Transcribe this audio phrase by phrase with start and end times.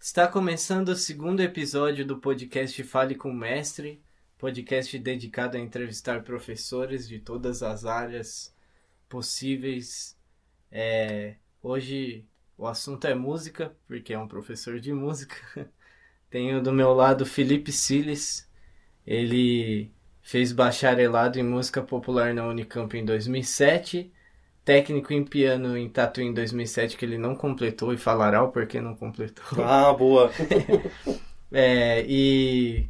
[0.00, 4.02] Está começando o segundo episódio do podcast Fale com o Mestre,
[4.36, 8.54] podcast dedicado a entrevistar professores de todas as áreas
[9.08, 10.18] possíveis.
[10.70, 12.26] É, hoje
[12.58, 15.36] o assunto é música, porque é um professor de música.
[16.28, 18.50] Tenho do meu lado Felipe Siles.
[19.06, 19.90] Ele
[20.22, 24.10] fez bacharelado em música popular na Unicamp em 2007
[24.64, 28.80] técnico em piano em Tatuí em 2007 que ele não completou e falará o porquê
[28.80, 29.44] não completou.
[29.62, 30.30] Ah, boa.
[31.52, 32.86] é, e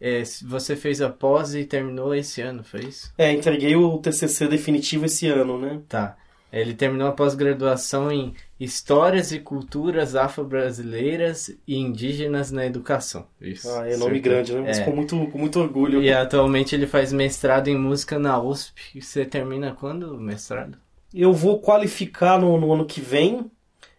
[0.00, 3.12] é, você fez a pós e terminou esse ano, foi isso?
[3.16, 5.80] É, entreguei o TCC definitivo esse ano, né?
[5.88, 6.16] Tá.
[6.52, 13.26] Ele terminou a pós-graduação em Histórias e Culturas Afro-Brasileiras e Indígenas na Educação.
[13.40, 13.66] Isso.
[13.70, 14.60] Ah, é nome grande, né?
[14.60, 14.84] Mas é.
[14.84, 16.02] com, muito, com muito orgulho.
[16.02, 19.00] E atualmente ele faz mestrado em música na USP.
[19.00, 20.76] Você termina quando o mestrado?
[21.12, 23.50] Eu vou qualificar no, no ano que vem.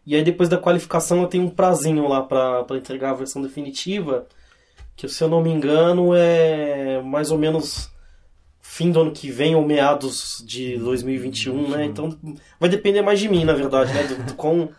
[0.05, 4.27] E aí depois da qualificação eu tenho um prazinho lá para entregar a versão definitiva.
[4.95, 7.89] Que se eu não me engano é mais ou menos
[8.71, 11.83] fim do ano que vem ou meados de 2021, né?
[11.83, 12.17] Então
[12.57, 14.03] vai depender mais de mim, na verdade, né?
[14.03, 14.69] Do, do quão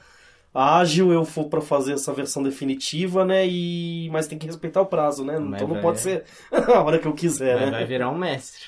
[0.54, 3.46] ágil eu for para fazer essa versão definitiva, né?
[3.46, 5.38] E mas tem que respeitar o prazo, né?
[5.38, 5.82] Mas então não vai...
[5.82, 7.70] pode ser a hora que eu quiser, Mas né?
[7.70, 8.62] Vai virar um mestre.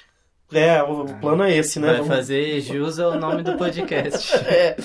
[0.52, 1.86] É, o, o plano é esse, né?
[1.86, 2.14] Vai Vamos...
[2.14, 4.36] fazer jus ao nome do podcast.
[4.44, 4.76] é.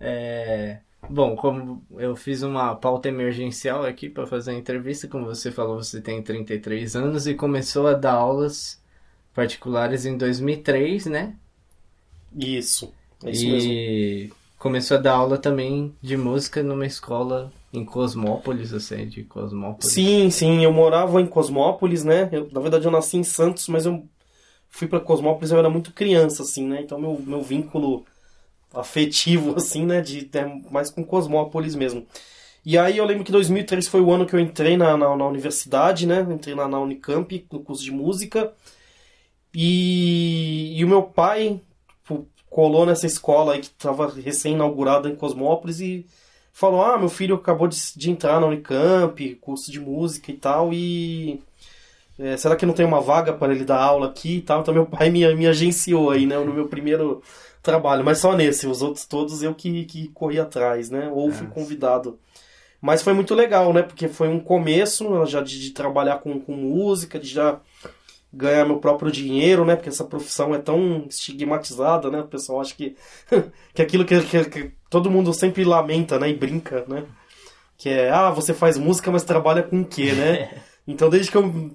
[0.00, 0.78] é.
[1.08, 5.76] Bom, como eu fiz uma pauta emergencial aqui para fazer a entrevista, como você falou,
[5.82, 8.82] você tem 33 anos e começou a dar aulas
[9.34, 11.38] particulares em 2003, né?
[12.36, 12.92] Isso,
[13.24, 13.80] é isso e mesmo.
[14.58, 19.92] começou a dar aula também de música numa escola em Cosmópolis, você de Cosmópolis?
[19.94, 22.28] Sim, sim, eu morava em Cosmópolis, né?
[22.32, 24.08] Eu, na verdade eu nasci em Santos, mas eu
[24.70, 26.82] fui para Cosmópolis eu era muito criança, assim, né?
[26.82, 28.04] Então meu, meu vínculo
[28.74, 30.00] afetivo, assim, né?
[30.00, 32.06] De, é mais com Cosmópolis mesmo.
[32.64, 35.26] E aí eu lembro que 2003 foi o ano que eu entrei na, na, na
[35.26, 36.26] universidade, né?
[36.30, 38.52] Entrei na, na Unicamp, no curso de música.
[39.54, 45.80] E, e o meu pai tipo, colou nessa escola aí que estava recém-inaugurada em Cosmópolis
[45.80, 46.06] e
[46.52, 50.72] falou: Ah, meu filho acabou de, de entrar na Unicamp, curso de música e tal,
[50.72, 51.40] e.
[52.18, 54.60] É, será que não tem uma vaga para ele dar aula aqui e tal?
[54.60, 56.38] Então meu pai me, me agenciou aí, né?
[56.38, 57.22] No meu primeiro
[57.62, 61.08] trabalho, mas só nesse, os outros todos eu que, que corri atrás, né?
[61.12, 62.18] Ou fui convidado.
[62.80, 63.82] Mas foi muito legal, né?
[63.82, 67.60] Porque foi um começo já de, de trabalhar com, com música, de já
[68.32, 69.76] ganhar meu próprio dinheiro, né?
[69.76, 72.20] Porque essa profissão é tão estigmatizada, né?
[72.20, 72.96] O pessoal acha que,
[73.72, 76.28] que aquilo que, que, que, todo mundo sempre lamenta, né?
[76.30, 77.04] E brinca, né?
[77.78, 80.62] Que é, ah, você faz música, mas trabalha com o quê, né?
[80.84, 81.70] Então, desde que eu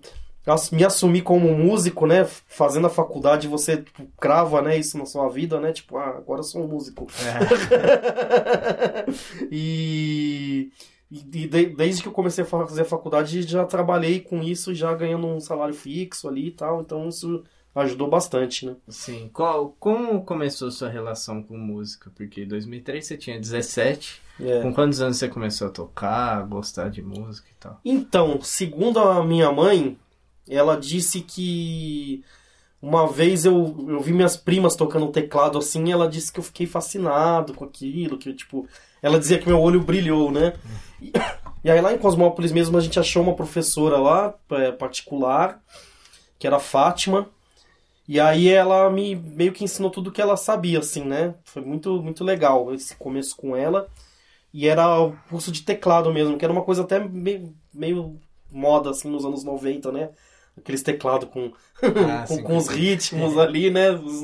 [0.71, 2.25] me assumi como músico, né?
[2.25, 4.77] Fazendo a faculdade, você tipo, crava, né?
[4.77, 5.71] Isso na sua vida, né?
[5.71, 7.07] Tipo, ah, agora eu sou um músico.
[7.23, 9.05] É.
[9.51, 10.71] e...
[11.09, 14.93] E de, desde que eu comecei a fazer a faculdade, já trabalhei com isso, já
[14.93, 16.81] ganhando um salário fixo ali e tal.
[16.81, 18.75] Então isso ajudou bastante, né?
[18.89, 19.29] Sim.
[19.31, 22.11] Qual, como começou sua relação com música?
[22.15, 24.21] Porque em 2003 você tinha 17.
[24.39, 24.61] É.
[24.61, 27.79] Com quantos anos você começou a tocar, a gostar de música e tal?
[27.85, 29.97] Então, segundo a minha mãe,
[30.49, 32.23] ela disse que
[32.81, 36.43] uma vez eu, eu vi minhas primas tocando teclado assim, e ela disse que eu
[36.43, 38.67] fiquei fascinado com aquilo, que tipo,
[39.01, 40.53] ela dizia que meu olho brilhou, né?
[41.01, 41.11] E,
[41.63, 45.61] e aí lá em Cosmópolis mesmo a gente achou uma professora lá, é, particular,
[46.37, 47.29] que era Fátima.
[48.07, 51.35] E aí ela me meio que ensinou tudo que ela sabia, assim, né?
[51.43, 53.87] Foi muito, muito legal esse começo com ela.
[54.53, 58.17] E era o curso de teclado mesmo, que era uma coisa até meio, meio
[58.49, 60.09] moda, assim, nos anos 90, né?
[60.57, 63.91] Aqueles teclados com, ah, com, com os ritmos ali, né?
[63.91, 64.21] Os,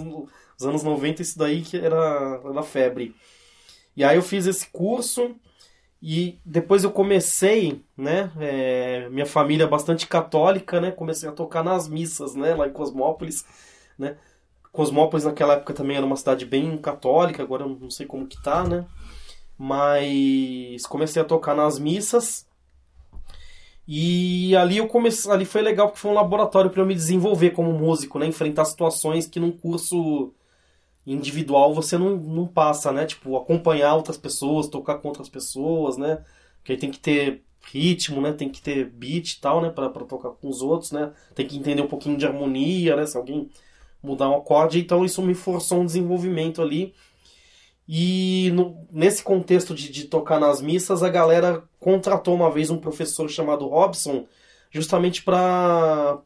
[0.57, 3.15] os, anos 90, isso daí que era, era febre.
[3.95, 5.35] E aí eu fiz esse curso
[6.01, 8.31] e depois eu comecei, né?
[8.39, 10.91] É, minha família é bastante católica, né?
[10.91, 12.53] Comecei a tocar nas missas, né?
[12.55, 13.45] Lá em Cosmópolis,
[13.97, 14.17] né?
[14.71, 18.41] Cosmópolis naquela época também era uma cidade bem católica, agora eu não sei como que
[18.41, 18.85] tá, né?
[19.57, 22.47] Mas comecei a tocar nas missas.
[23.87, 27.51] E ali eu comecei, ali foi legal porque foi um laboratório para eu me desenvolver
[27.51, 28.25] como músico, né?
[28.25, 30.33] Enfrentar situações que num curso
[31.05, 33.05] individual você não, não passa, né?
[33.05, 36.23] Tipo, acompanhar outras pessoas, tocar com outras pessoas, né?
[36.57, 38.31] Porque aí tem que ter ritmo, né?
[38.33, 39.69] Tem que ter beat e tal, né?
[39.69, 41.11] Pra, pra tocar com os outros, né?
[41.35, 43.05] Tem que entender um pouquinho de harmonia, né?
[43.05, 43.49] Se alguém
[44.01, 44.79] mudar um acorde.
[44.79, 46.93] Então isso me forçou um desenvolvimento ali.
[47.95, 52.79] E no, nesse contexto de, de tocar nas missas, a galera contratou uma vez um
[52.79, 54.25] professor chamado Robson,
[54.71, 56.19] justamente para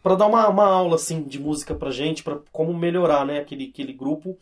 [0.00, 3.70] para dar uma, uma aula assim de música pra gente, para como melhorar, né, aquele,
[3.72, 4.38] aquele grupo.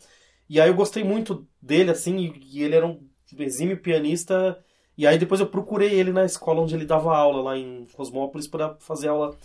[0.47, 2.99] E aí eu gostei muito dele assim, e, ele era um
[3.39, 4.63] exímio pianista.
[4.95, 8.47] E aí depois eu procurei ele na escola onde ele dava aula lá em Cosmópolis
[8.47, 9.35] para fazer aula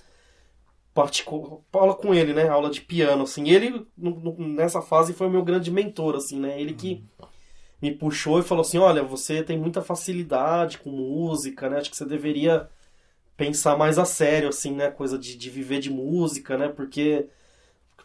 [0.96, 3.50] particular, aula com ele, né, aula de piano assim.
[3.50, 3.86] Ele
[4.38, 6.58] nessa fase foi o meu grande mentor assim, né?
[6.58, 7.04] Ele que
[7.80, 11.78] me puxou e falou assim: "Olha, você tem muita facilidade com música, né?
[11.78, 12.68] Acho que você deveria
[13.36, 14.90] pensar mais a sério, assim, né?
[14.90, 16.68] Coisa de, de viver de música, né?
[16.68, 17.28] Porque,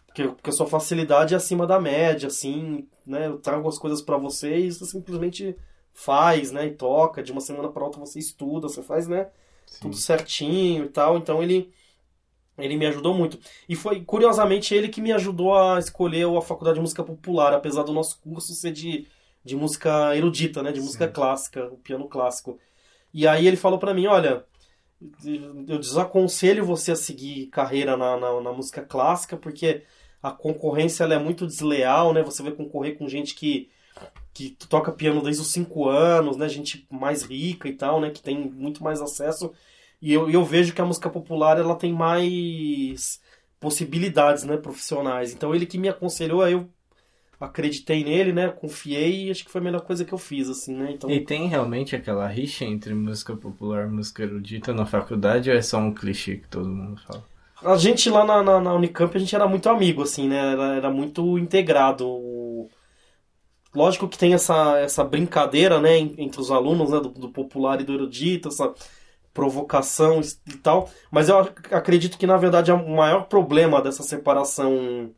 [0.07, 3.27] porque, porque a sua facilidade é acima da média, assim, né?
[3.27, 5.55] Eu trago as coisas para você e você simplesmente
[5.94, 6.67] faz, né?
[6.67, 7.23] E toca.
[7.23, 9.29] De uma semana para outra você estuda, você faz, né?
[9.65, 9.79] Sim.
[9.83, 11.17] Tudo certinho e tal.
[11.17, 11.71] Então ele
[12.63, 13.39] ele me ajudou muito.
[13.67, 17.83] E foi, curiosamente, ele que me ajudou a escolher a faculdade de música popular, apesar
[17.83, 19.07] do nosso curso ser de,
[19.43, 20.71] de música erudita, né?
[20.71, 21.13] De música Sim.
[21.13, 22.59] clássica, o piano clássico.
[23.13, 24.45] E aí ele falou para mim, olha,
[25.67, 29.83] eu desaconselho você a seguir carreira na, na, na, música clássica, porque
[30.21, 32.21] a concorrência é muito desleal, né?
[32.23, 33.69] Você vai concorrer com gente que,
[34.33, 36.47] que toca piano desde os 5 anos, né?
[36.47, 38.11] Gente mais rica e tal, né?
[38.11, 39.51] Que tem muito mais acesso.
[40.01, 43.21] E eu, eu vejo que a música popular ela tem mais
[43.59, 44.57] possibilidades, né?
[44.57, 45.31] Profissionais.
[45.33, 46.68] Então ele que me aconselhou a eu
[47.39, 48.50] acreditei nele, né?
[48.50, 50.92] Confiei e acho que foi a melhor coisa que eu fiz, assim, né?
[50.94, 51.09] Então...
[51.09, 55.62] E tem realmente aquela rixa entre música popular e música erudita na faculdade ou é
[55.62, 57.24] só um clichê que todo mundo fala?
[57.63, 60.54] A gente lá na, na, na Unicamp, a gente era muito amigo, assim, né?
[60.54, 62.68] Era, era muito integrado.
[63.74, 67.86] Lógico que tem essa, essa brincadeira, né, entre os alunos, né, do, do popular e
[67.86, 68.74] do erudito, essa
[69.33, 71.38] provocação e tal, mas eu
[71.72, 75.12] acredito que, na verdade, o maior problema dessa separação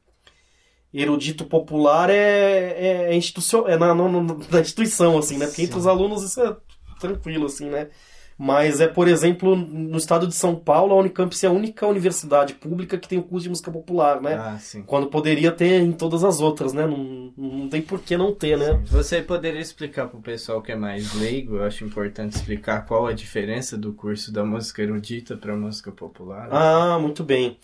[0.94, 4.06] erudito popular é, é, é, é na, na,
[4.52, 5.48] na, instituição, assim, né?
[5.48, 5.68] Porque Sim.
[5.68, 6.56] entre os alunos isso é
[7.00, 7.90] tranquilo, assim, né?
[8.38, 12.54] Mas é, por exemplo, no estado de São Paulo, a Unicamp é a única universidade
[12.54, 14.36] pública que tem o curso de música popular, né?
[14.36, 14.84] Ah, sim.
[14.84, 16.86] Quando poderia ter em todas as outras, né?
[16.86, 18.82] Não, não tem por que não ter, né?
[18.86, 23.08] Você poderia explicar para o pessoal que é mais leigo, eu acho importante explicar qual
[23.08, 26.50] a diferença do curso da música erudita para a música popular.
[26.52, 27.58] Ah, muito bem.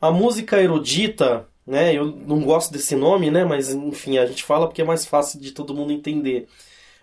[0.00, 1.94] A música erudita né?
[1.94, 3.44] Eu não gosto desse nome, né?
[3.44, 6.48] Mas enfim, a gente fala porque é mais fácil de todo mundo entender.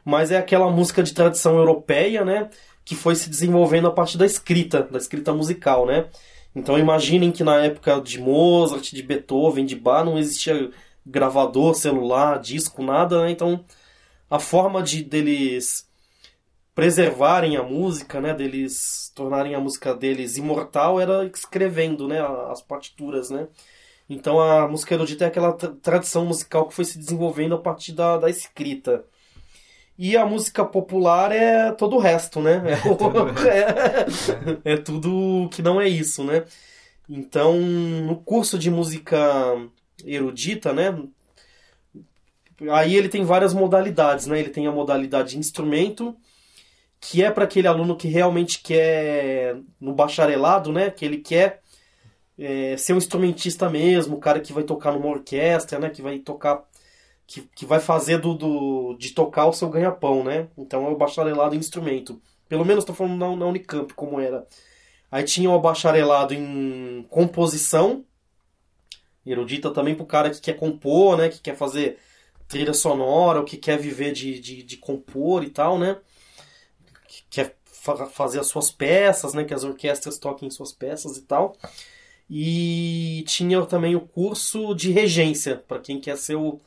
[0.04, 2.50] Mas é aquela música de tradição europeia, né?
[2.90, 6.08] Que foi se desenvolvendo a partir da escrita, da escrita musical, né?
[6.56, 10.72] Então imaginem que na época de Mozart, de Beethoven, de Bach, não existia
[11.06, 13.32] gravador, celular, disco, nada, né?
[13.32, 13.64] Então
[14.30, 15.88] a forma de deles
[16.74, 23.30] preservarem a música, né, deles tornarem a música deles imortal era escrevendo, né, as partituras,
[23.30, 23.48] né?
[24.10, 28.18] Então a música erudita é aquela tradição musical que foi se desenvolvendo a partir da,
[28.18, 29.06] da escrita.
[30.02, 32.64] E a música popular é todo o resto, né?
[32.66, 36.46] É, é, é tudo que não é isso, né?
[37.10, 39.18] Então, no curso de música
[40.06, 40.98] erudita, né?
[42.72, 44.40] Aí ele tem várias modalidades, né?
[44.40, 46.16] Ele tem a modalidade instrumento,
[47.02, 50.90] que é para aquele aluno que realmente quer no bacharelado, né?
[50.90, 51.62] Que ele quer
[52.38, 55.90] é, ser um instrumentista mesmo, o cara que vai tocar numa orquestra, né?
[55.90, 56.64] Que vai tocar.
[57.32, 60.48] Que, que vai fazer do, do de tocar o seu ganha-pão, né?
[60.58, 62.20] Então é o bacharelado em instrumento.
[62.48, 64.48] Pelo menos estou falando na, na Unicamp, como era.
[65.12, 68.04] Aí tinha o bacharelado em composição,
[69.24, 71.30] erudita também pro cara que quer compor, né?
[71.30, 72.00] Que quer fazer
[72.48, 75.98] trilha sonora, ou que quer viver de, de, de compor e tal, né?
[77.08, 79.44] Que quer fa fazer as suas peças, né?
[79.44, 81.56] Que as orquestras toquem suas peças e tal.
[82.28, 86.60] E tinha também o curso de regência, para quem quer ser o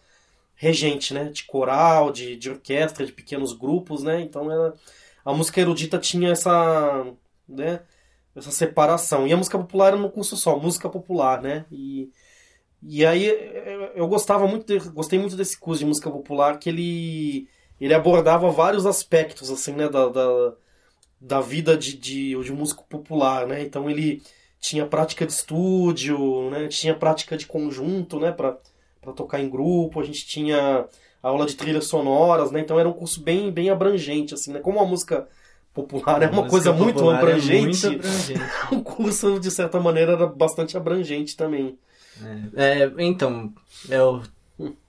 [0.62, 1.25] regente, né?
[1.25, 4.21] De coral, de, de orquestra, de pequenos grupos, né?
[4.21, 4.75] Então era,
[5.25, 7.04] a música erudita tinha essa,
[7.49, 7.81] né?
[8.37, 9.26] essa separação.
[9.26, 11.66] E a música popular era no curso só, música popular, né?
[11.71, 12.09] E,
[12.81, 13.26] e aí
[13.97, 17.49] eu gostava muito, de, gostei muito desse curso de música popular, que ele,
[17.81, 19.88] ele abordava vários aspectos, assim, né?
[19.88, 20.52] Da, da,
[21.21, 23.62] da vida de, de, de músico popular, né?
[23.64, 24.23] Então ele
[24.61, 26.69] tinha prática de estúdio, né?
[26.69, 28.31] Tinha prática de conjunto, né?
[29.12, 30.00] Tocar em grupo.
[30.00, 30.87] A gente tinha
[31.23, 32.61] aula de trilhas sonoras, né?
[32.61, 34.61] Então era um curso bem, bem abrangente, assim, né?
[34.61, 35.26] Como a música
[35.75, 38.40] popular é uma coisa muito abrangente, é muito abrangente.
[38.71, 41.78] o curso, de certa maneira, era bastante abrangente também.
[42.54, 43.52] É, é, então,
[43.88, 44.23] eu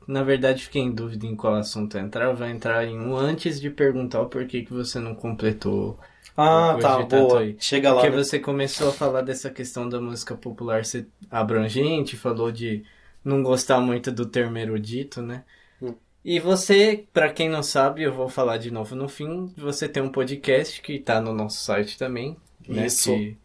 [0.06, 2.26] na verdade fiquei em dúvida em qual assunto entrar.
[2.26, 5.98] Eu vou entrar em um antes de perguntar o porquê que você não completou
[6.36, 7.42] ah, tá, boa.
[7.42, 7.56] Aí.
[7.60, 8.02] Chega lá.
[8.02, 8.24] Porque né?
[8.24, 12.84] você começou a falar dessa questão da música popular ser abrangente, falou de
[13.24, 15.44] não gostar muito do termo erudito, né?
[15.82, 15.96] Hum.
[16.24, 20.04] E você, para quem não sabe, eu vou falar de novo no fim, você tem
[20.04, 22.38] um podcast que tá no nosso site também,
[22.68, 22.86] né?
[22.86, 23.14] Isso.
[23.14, 23.38] Que,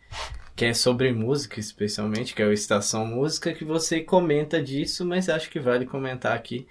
[0.57, 5.29] que é sobre música, especialmente, que é o Estação Música, que você comenta disso, mas
[5.29, 6.67] acho que vale comentar aqui.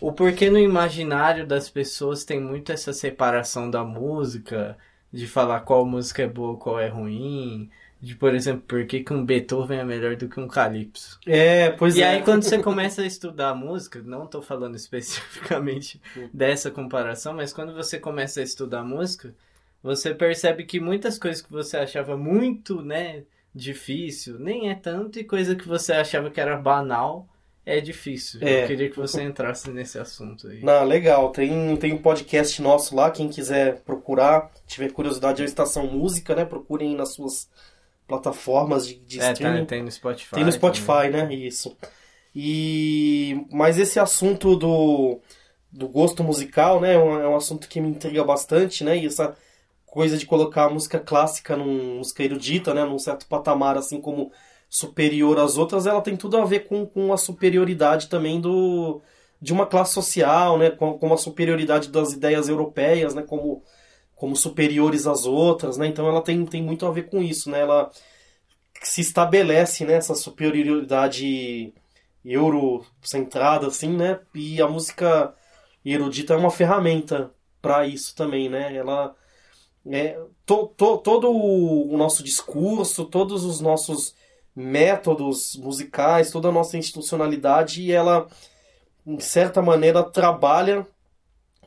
[0.00, 4.76] O porquê no imaginário das pessoas tem muito essa separação da música,
[5.12, 7.70] de falar qual música é boa, qual é ruim,
[8.02, 11.20] de, por exemplo, por que, que um Beethoven é melhor do que um Calypso.
[11.24, 12.08] É, pois e é.
[12.08, 16.02] aí quando você começa a estudar música, não estou falando especificamente
[16.34, 19.32] dessa comparação, mas quando você começa a estudar música,
[19.80, 23.22] você percebe que muitas coisas que você achava muito, né,
[23.54, 27.28] difícil, nem é tanto, e coisa que você achava que era banal,
[27.64, 28.40] é difícil.
[28.42, 28.64] É.
[28.64, 30.60] Eu queria que você entrasse nesse assunto aí.
[30.64, 31.30] Não, legal.
[31.30, 36.34] Tem, tem um podcast nosso lá, quem quiser procurar, tiver curiosidade, é a Estação Música,
[36.34, 36.44] né?
[36.44, 37.48] Procurem nas suas
[38.12, 39.60] plataformas de, de É, streaming.
[39.60, 40.34] tá, tem no Spotify.
[40.34, 41.32] Tem no Spotify, né?
[41.32, 41.74] Isso.
[42.34, 45.18] E mas esse assunto do,
[45.70, 48.96] do gosto musical, né, é um, é um assunto que me intriga bastante, né?
[48.98, 49.34] E essa
[49.86, 54.32] coisa de colocar a música clássica num música erudita, né, num certo patamar assim como
[54.68, 59.02] superior às outras, ela tem tudo a ver com, com a superioridade também do
[59.40, 63.62] de uma classe social, né, com, com a superioridade das ideias europeias, né, como
[64.22, 65.88] como superiores às outras, né?
[65.88, 67.58] Então ela tem, tem muito a ver com isso, né?
[67.58, 67.90] Ela
[68.80, 71.74] se estabelece né, essa superioridade
[72.24, 74.20] eurocentrada, assim, né?
[74.32, 75.34] E a música
[75.84, 78.72] erudita é uma ferramenta para isso também, né?
[78.76, 79.12] Ela
[79.90, 84.14] é to, to, todo o nosso discurso, todos os nossos
[84.54, 88.28] métodos musicais, toda a nossa institucionalidade, ela
[89.04, 90.86] em certa maneira trabalha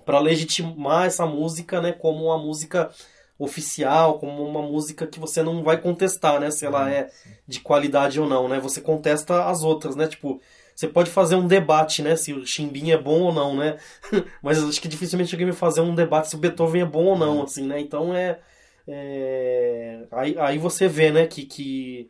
[0.05, 2.89] para legitimar essa música, né, como uma música
[3.37, 7.09] oficial, como uma música que você não vai contestar, né, se ela é
[7.47, 8.59] de qualidade ou não, né?
[8.61, 10.07] Você contesta as outras, né?
[10.07, 10.39] Tipo,
[10.73, 13.77] você pode fazer um debate, né, se o Chimbim é bom ou não, né?
[14.41, 17.17] Mas acho que dificilmente alguém vai fazer um debate se o Beethoven é bom ou
[17.17, 17.79] não, assim, né?
[17.79, 18.39] Então é,
[18.87, 20.05] é...
[20.11, 22.09] Aí, aí você vê, né, que, que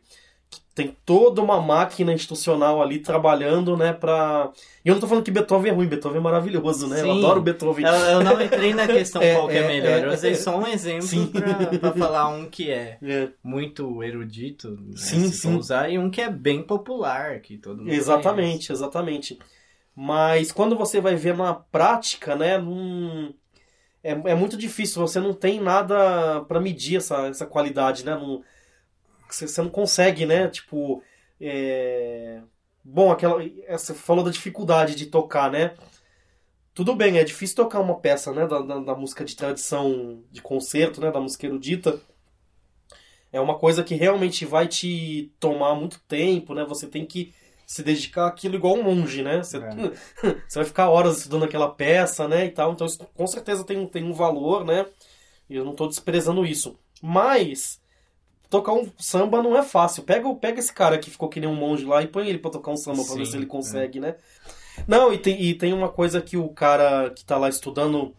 [0.74, 4.52] tem toda uma máquina institucional ali trabalhando, né, pra...
[4.84, 7.00] E eu não tô falando que Beethoven é ruim, Beethoven é maravilhoso, né?
[7.00, 7.18] Eu Sim.
[7.18, 7.86] adoro Beethoven.
[7.86, 10.04] Eu, eu não entrei na questão É, qual que é, é, melhor.
[10.04, 10.34] Eu é, usei é.
[10.34, 15.56] só um exemplo pra, pra falar um que é É, muito erudito, né, Sim, sim.
[15.56, 19.38] usar, e um que é bem popular, que todo mundo exatamente, exatamente.
[19.94, 23.32] Mas quando você vai ver na prática, né, não...
[24.04, 28.14] é, é muito difícil, você não tem nada pra medir essa, essa qualidade, né?
[28.14, 28.42] Não...
[29.28, 30.48] Você, você não consegue, né?
[30.48, 31.02] Tipo,
[31.40, 32.40] é...
[32.84, 35.74] bom, aquela, é, você falou da dificuldade de tocar, né?
[36.74, 40.42] Tudo bem, é difícil tocar uma peça, né, da, da, da música de tradição de
[40.42, 41.98] concerto, né, da música erudita.
[43.32, 46.64] É uma coisa que realmente vai te tomar muito tempo, né?
[46.66, 47.34] Você tem que
[47.66, 49.42] se dedicar àquilo igual um monge, né?
[49.42, 49.70] Você, É.
[50.46, 52.72] você vai ficar horas estudando aquela peça, né, e tal.
[52.72, 54.86] Então isso com certeza tem, tem um valor, né?
[55.48, 56.78] E eu não estou desprezando isso.
[57.02, 57.80] Mas
[58.50, 60.02] tocar um samba não é fácil.
[60.02, 62.50] Pega, pega esse cara que ficou que nem um monge lá e põe ele pra
[62.50, 63.48] tocar um samba pra ver Sim, se ele é.
[63.48, 64.16] consegue, né?
[64.86, 68.14] Não, e tem, e tem uma coisa que o cara que tá lá estudando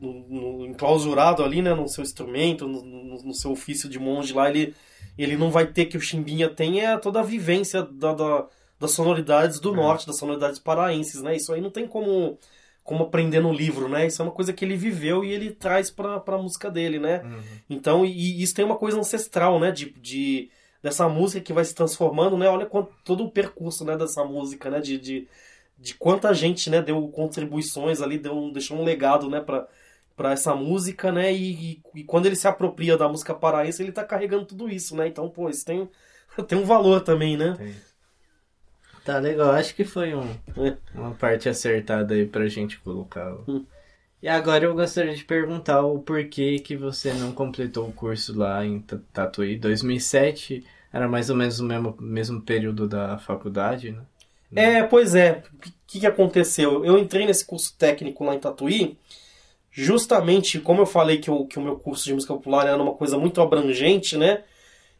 [0.00, 4.32] no, no- enclausurado ali, né, no seu instrumento, no, no- no seu ofício de monge
[4.32, 4.74] lá, ele,
[5.16, 8.46] ele não vai ter que o Chimbinha tem é toda a vivência da, da-
[8.78, 9.76] das sonoridades do É.
[9.76, 11.34] norte, das sonoridades paraenses, né?
[11.34, 12.38] Isso aí não tem como,
[12.88, 14.06] como aprender no livro, né?
[14.06, 17.20] Isso é uma coisa que ele viveu e ele traz pra, pra música dele, né?
[17.22, 17.40] Uhum.
[17.68, 19.70] Então, e, e isso tem uma coisa ancestral, né?
[19.70, 20.50] De, de,
[20.82, 22.48] dessa música que vai se transformando, né?
[22.48, 24.80] Olha quanto, todo o percurso né, dessa música, né?
[24.80, 25.28] De, de,
[25.76, 29.42] de quanta gente né, deu contribuições ali, deu, deixou um legado, né?
[29.42, 29.68] Pra,
[30.16, 31.30] pra essa música, né?
[31.30, 34.96] E, e, e quando ele se apropria da música paraense, ele tá carregando tudo isso,
[34.96, 35.08] né?
[35.08, 35.86] Então, pô, isso tem,
[36.48, 37.54] tem um valor também, né?
[37.58, 37.74] Tem.
[39.08, 40.76] Tá legal, acho que foi um, É.
[40.94, 43.34] uma parte acertada aí pra gente colocar.
[43.48, 43.64] Hum.
[44.22, 48.62] E agora eu gostaria de perguntar o porquê que você não completou o curso lá
[48.66, 49.56] em Ta- Tatuí.
[49.56, 50.62] 2007
[50.92, 54.02] era mais ou menos o mesmo, mesmo período da faculdade, né?
[54.54, 55.42] É, pois é.
[55.54, 56.84] O que, que aconteceu?
[56.84, 58.98] Eu entrei nesse curso técnico lá em Tatuí,
[59.70, 62.92] justamente como eu falei que o, que o meu curso de música popular era uma
[62.92, 64.42] coisa muito abrangente, né?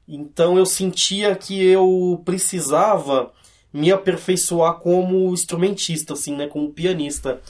[0.08, 3.32] Então eu sentia que eu precisava
[3.72, 6.46] me aperfeiçoar como instrumentista, assim, né?
[6.46, 7.40] Como pianista.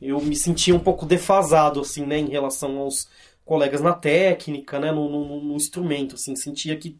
[0.00, 2.18] Eu me sentia um pouco defasado, assim, né?
[2.18, 3.08] Em relação aos
[3.44, 4.90] colegas na técnica, né?
[4.92, 6.34] No, no, no instrumento, assim.
[6.36, 6.98] Sentia que,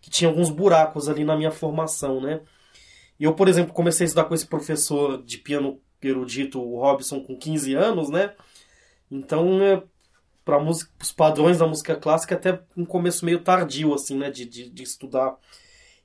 [0.00, 2.40] que tinha alguns buracos ali na minha formação, né?
[3.18, 7.36] Eu, por exemplo, comecei a estudar com esse professor de piano erudito, o Robson, com
[7.36, 8.32] 15 anos, né?
[9.10, 9.82] Então, é,
[10.44, 14.30] para os padrões da música clássica, até um começo meio tardio, assim, né?
[14.30, 15.36] De, de, de estudar.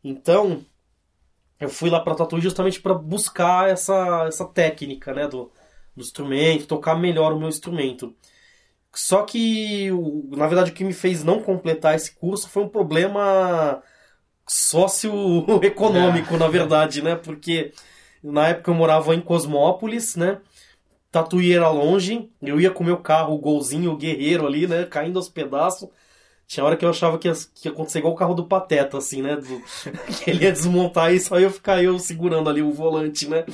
[0.04, 0.66] Então,
[1.60, 5.28] eu fui lá para Tatuí justamente para buscar essa, essa técnica, né?
[5.28, 5.52] Do,
[5.96, 8.16] do instrumento, tocar melhor o meu instrumento.
[8.94, 9.90] Só que,
[10.32, 13.82] na verdade, o que me fez não completar esse curso foi um problema
[14.48, 17.16] sócio-econômico, na verdade, né?
[17.16, 17.74] Porque
[18.24, 20.40] na época eu morava em Cosmópolis, né?
[21.12, 24.86] Tatuí era longe, eu ia com meu carro, o golzinho, o guerreiro ali, né?
[24.86, 25.90] Caindo aos pedaços.
[26.48, 28.98] Tinha hora que eu achava que ia, que ia acontecer igual o carro do Pateta,
[28.98, 29.36] assim, né?
[29.36, 29.62] Do,
[30.24, 33.46] que ele ia desmontar e só ia ficar eu segurando ali o volante, né?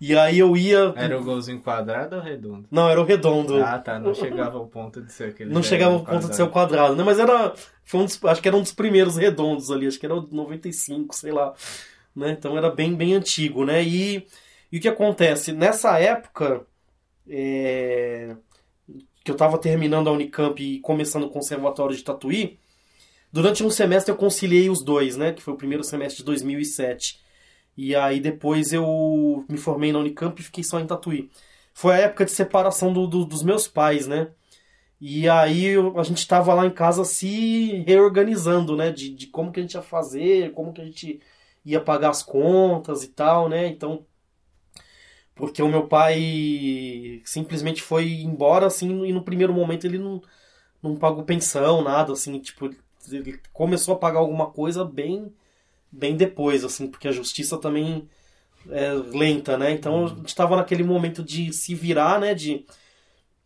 [0.00, 0.94] E aí eu ia.
[0.96, 2.66] Era o golzinho quadrado ou redondo?
[2.70, 3.62] Não, era o redondo.
[3.62, 3.98] Ah, tá.
[3.98, 5.52] Não chegava ao ponto de ser aquele.
[5.52, 7.04] Não chegava ao ponto de ser o quadrado, né?
[7.04, 7.52] Mas era.
[7.84, 10.26] Foi um dos, acho que era um dos primeiros redondos ali, acho que era o
[10.30, 11.52] 95, sei lá.
[12.16, 12.30] Né?
[12.30, 13.82] Então era bem, bem antigo, né?
[13.82, 14.26] E,
[14.72, 15.52] e o que acontece?
[15.52, 16.62] Nessa época.
[17.28, 18.34] É,
[19.24, 22.58] que eu estava terminando a Unicamp e começando o conservatório de Tatuí,
[23.32, 25.32] durante um semestre eu conciliei os dois, né?
[25.32, 27.20] Que foi o primeiro semestre de 2007.
[27.76, 31.30] E aí depois eu me formei na Unicamp e fiquei só em Tatuí.
[31.72, 34.28] Foi a época de separação do, do, dos meus pais, né?
[35.00, 38.90] E aí eu, a gente estava lá em casa se reorganizando, né?
[38.90, 41.20] De, de como que a gente ia fazer, como que a gente
[41.64, 43.66] ia pagar as contas e tal, né?
[43.66, 44.04] Então
[45.40, 50.22] porque o meu pai simplesmente foi embora, assim, e no primeiro momento ele não,
[50.82, 52.70] não pagou pensão, nada, assim, tipo,
[53.10, 55.32] ele começou a pagar alguma coisa bem,
[55.90, 58.08] bem depois, assim, porque a justiça também
[58.68, 59.72] é lenta, né?
[59.72, 62.34] Então a gente estava naquele momento de se virar, né?
[62.34, 62.64] De,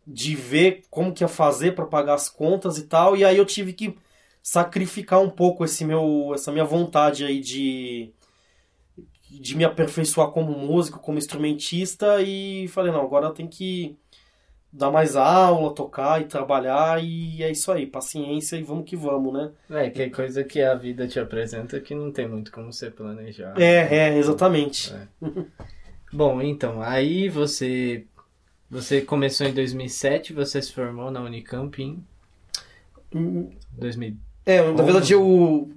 [0.05, 3.45] de ver como que ia fazer para pagar as contas e tal, e aí eu
[3.45, 3.97] tive que
[4.43, 8.13] sacrificar um pouco esse meu, essa minha vontade aí de
[9.39, 13.97] de me aperfeiçoar como músico, como instrumentista e falei, não, agora tem que
[14.71, 19.33] dar mais aula, tocar e trabalhar e é isso aí, paciência e vamos que vamos,
[19.33, 19.51] né?
[19.69, 22.91] É, que é coisa que a vida te apresenta que não tem muito como você
[22.91, 23.53] planejar.
[23.57, 24.93] É, é, exatamente.
[24.93, 25.07] É.
[26.11, 28.05] Bom, então, aí você
[28.69, 32.03] você começou em 2007, você se formou na Unicamp em
[33.71, 34.09] 2000.
[34.09, 34.17] Hum.
[34.45, 35.71] É, na verdade eu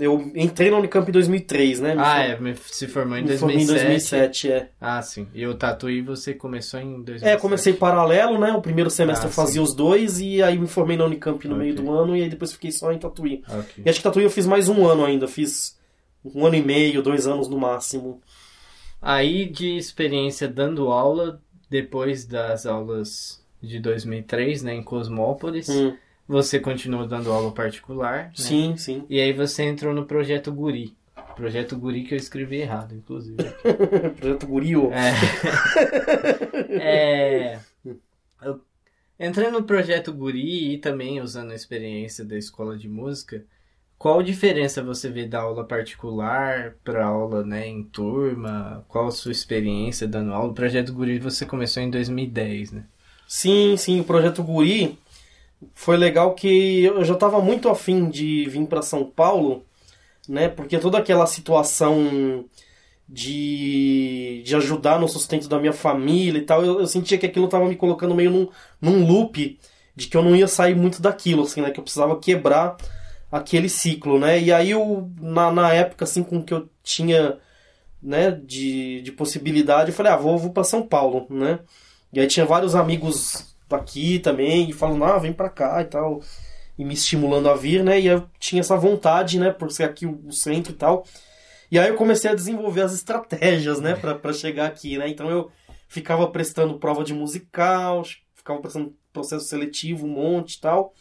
[0.00, 1.94] eu entrei na Unicamp em 2003, né?
[1.94, 3.62] Me ah, é, se formou em 2007.
[3.62, 4.70] em 2007, é.
[4.80, 5.26] Ah, sim.
[5.34, 7.26] E o Tatuí você começou em 2007?
[7.26, 8.52] É, comecei paralelo, né?
[8.52, 9.60] O primeiro semestre ah, eu fazia sim.
[9.60, 11.66] os dois e aí me formei na Unicamp no okay.
[11.66, 13.42] meio do ano e aí depois fiquei só em Tatuí.
[13.46, 13.84] Okay.
[13.84, 15.78] E acho que Tatuí eu fiz mais um ano ainda, fiz
[16.24, 18.20] um ano e meio, dois anos no máximo.
[19.00, 21.40] Aí de experiência dando aula,
[21.70, 25.68] depois das aulas de 2003, né, em Cosmópolis...
[25.68, 28.24] Hum você continuou dando aula particular.
[28.24, 28.32] Né?
[28.34, 29.04] Sim, sim.
[29.08, 30.96] E aí você entrou no projeto Guri.
[31.34, 33.36] Projeto Guri que eu escrevi errado, inclusive.
[34.16, 34.90] projeto Gurio.
[34.92, 35.12] É.
[36.80, 37.60] é.
[38.42, 38.60] Eu
[39.20, 43.44] entrei no projeto Guri e também usando a experiência da escola de música.
[43.98, 48.84] Qual diferença você vê da aula particular para aula né, em turma?
[48.88, 50.50] Qual a sua experiência dando aula?
[50.50, 52.84] O projeto Guri você começou em 2010, né?
[53.26, 54.00] Sim, sim.
[54.00, 54.98] O projeto Guri
[55.74, 59.64] foi legal que eu já estava muito afim de vir para São Paulo,
[60.28, 60.48] né?
[60.48, 62.44] Porque toda aquela situação
[63.08, 67.46] de, de ajudar no sustento da minha família e tal, eu, eu sentia que aquilo
[67.46, 68.48] estava me colocando meio num,
[68.80, 69.58] num loop
[69.94, 71.70] de que eu não ia sair muito daquilo, assim, né?
[71.70, 72.76] Que eu precisava quebrar
[73.30, 74.40] aquele ciclo, né?
[74.40, 77.38] E aí, eu, na, na época, assim, com que eu tinha,
[78.02, 81.60] né, de, de possibilidade, eu falei, ah, vou, vou para São Paulo, né?
[82.12, 86.20] E aí tinha vários amigos aqui também, e falando, ah, vem pra cá e tal,
[86.78, 88.00] e me estimulando a vir, né?
[88.00, 91.04] E eu tinha essa vontade, né, por ser aqui o centro e tal.
[91.70, 95.08] E aí eu comecei a desenvolver as estratégias, né, para chegar aqui, né?
[95.08, 95.50] Então eu
[95.88, 100.92] ficava prestando prova de musical, ficava prestando processo seletivo, um monte e tal.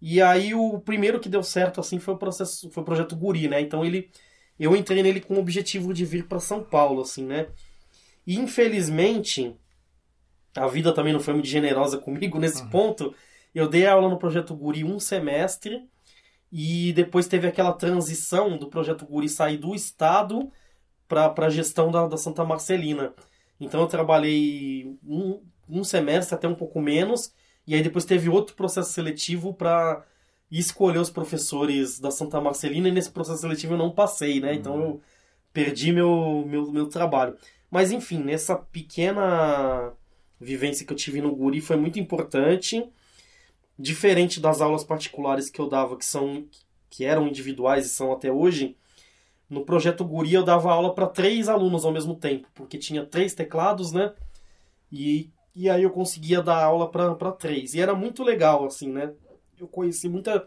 [0.00, 3.48] E aí o primeiro que deu certo assim foi o processo, foi o projeto Guri,
[3.48, 3.60] né?
[3.60, 4.10] Então ele
[4.58, 7.48] eu entrei nele com o objetivo de vir para São Paulo, assim, né?
[8.26, 9.56] E infelizmente,
[10.56, 12.70] a vida também não foi muito generosa comigo nesse uhum.
[12.70, 13.14] ponto.
[13.54, 15.82] Eu dei aula no Projeto Guri um semestre
[16.50, 20.50] e depois teve aquela transição do Projeto Guri sair do Estado
[21.08, 23.12] para a gestão da, da Santa Marcelina.
[23.60, 27.32] Então eu trabalhei um, um semestre, até um pouco menos,
[27.66, 30.04] e aí depois teve outro processo seletivo para
[30.50, 34.54] escolher os professores da Santa Marcelina, e nesse processo seletivo eu não passei, né?
[34.54, 35.00] Então eu
[35.52, 37.36] perdi meu, meu, meu trabalho.
[37.70, 39.92] Mas enfim, nessa pequena
[40.44, 42.84] vivência que eu tive no Guri foi muito importante.
[43.76, 46.46] Diferente das aulas particulares que eu dava, que são
[46.88, 48.76] que eram individuais e são até hoje,
[49.50, 53.34] no projeto Guri eu dava aula para três alunos ao mesmo tempo, porque tinha três
[53.34, 54.12] teclados, né?
[54.92, 57.74] E, e aí eu conseguia dar aula para três.
[57.74, 59.12] E era muito legal, assim, né?
[59.58, 60.46] Eu conheci muita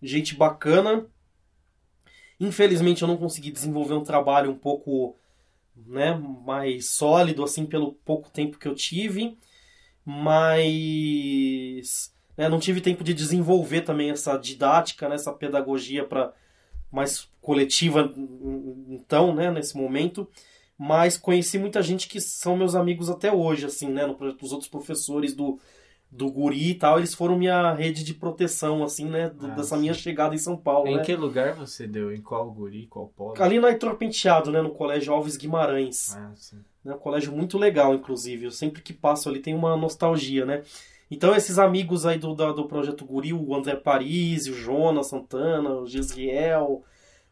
[0.00, 1.04] gente bacana.
[2.38, 5.16] Infelizmente eu não consegui desenvolver um trabalho um pouco
[5.86, 6.14] né,
[6.44, 9.36] mais sólido assim pelo pouco tempo que eu tive,
[10.04, 16.32] mas né, não tive tempo de desenvolver também essa didática, né, essa pedagogia para
[16.90, 18.12] mais coletiva,
[18.88, 20.28] então, né, nesse momento.
[20.78, 24.52] Mas conheci muita gente que são meus amigos até hoje, assim, né, no projeto, os
[24.52, 25.58] outros professores do,
[26.10, 29.82] do Guri e tal, eles foram minha rede de proteção, assim, né, Ah, dessa sim.
[29.82, 31.02] minha chegada em São Paulo, Em né.
[31.04, 32.12] que lugar você deu?
[32.12, 32.86] Em qual guri?
[32.86, 33.34] Qual polo?
[33.42, 36.16] Ali na Heitor Penteado, né, no Colégio Alves Guimarães.
[36.16, 36.56] Ah, sim.
[36.84, 36.94] né?
[36.94, 38.46] Um colégio muito legal, inclusive.
[38.46, 40.62] Eu sempre que passo ali tem uma nostalgia, né?
[41.10, 45.70] Então esses amigos aí do, da- do Projeto Guri, o André Paris, o Jonas Santana,
[45.74, 46.82] o Gisriel,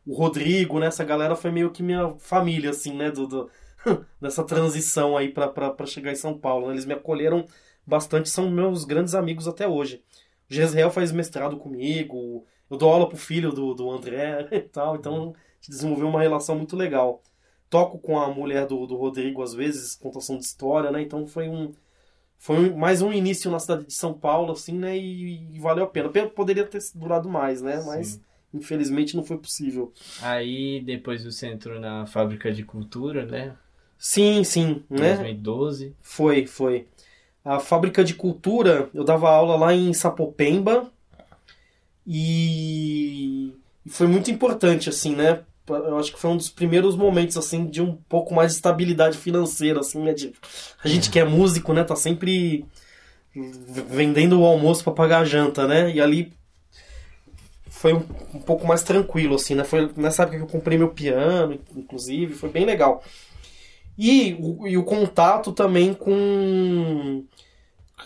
[0.06, 0.86] o Rodrigo, né?
[0.86, 3.10] Essa galera foi meio que minha família, assim, né?
[3.10, 3.50] Do, do-
[4.20, 5.52] dessa transição aí pra
[5.86, 6.66] chegar em São Paulo.
[6.68, 6.74] né?
[6.74, 7.46] Eles me acolheram
[7.86, 10.02] bastante, são meus grandes amigos até hoje.
[10.50, 14.96] O Gisriel faz mestrado comigo, eu dou aula pro filho do, do André e tal,
[14.96, 17.22] então a gente desenvolveu uma relação muito legal
[17.68, 21.02] toco com a mulher do, do Rodrigo às vezes, contação de história, né?
[21.02, 21.72] Então foi um
[22.38, 24.96] foi um- mais um início na cidade de São Paulo, assim, né?
[24.96, 26.08] E, e valeu a pena.
[26.08, 27.82] Pe- Poderia ter durado mais, né?
[27.84, 28.20] Mas Sim.
[28.54, 29.92] infelizmente não foi possível.
[30.22, 33.56] Aí depois você entrou na fábrica de cultura, né?
[33.98, 35.16] Sim, sim, né?
[35.16, 35.94] 2012.
[36.02, 36.86] Foi, foi.
[37.46, 40.90] A fábrica de cultura, eu dava aula lá em Sapopemba
[42.04, 43.54] e
[43.88, 45.44] foi muito importante, assim, né?
[45.68, 49.16] Eu acho que foi um dos primeiros momentos, assim, de um pouco mais de estabilidade
[49.16, 50.12] financeira, assim, né?
[50.12, 50.32] De,
[50.82, 51.84] a gente que é músico, né?
[51.84, 52.64] Tá sempre
[53.32, 55.92] vendendo o almoço pra pagar a janta, né?
[55.94, 56.32] E ali
[57.68, 58.02] foi um,
[58.34, 59.62] um pouco mais tranquilo, assim, né?
[59.62, 63.04] Foi nessa época que eu comprei meu piano, inclusive, foi bem legal.
[63.98, 67.24] E o, e o contato também com.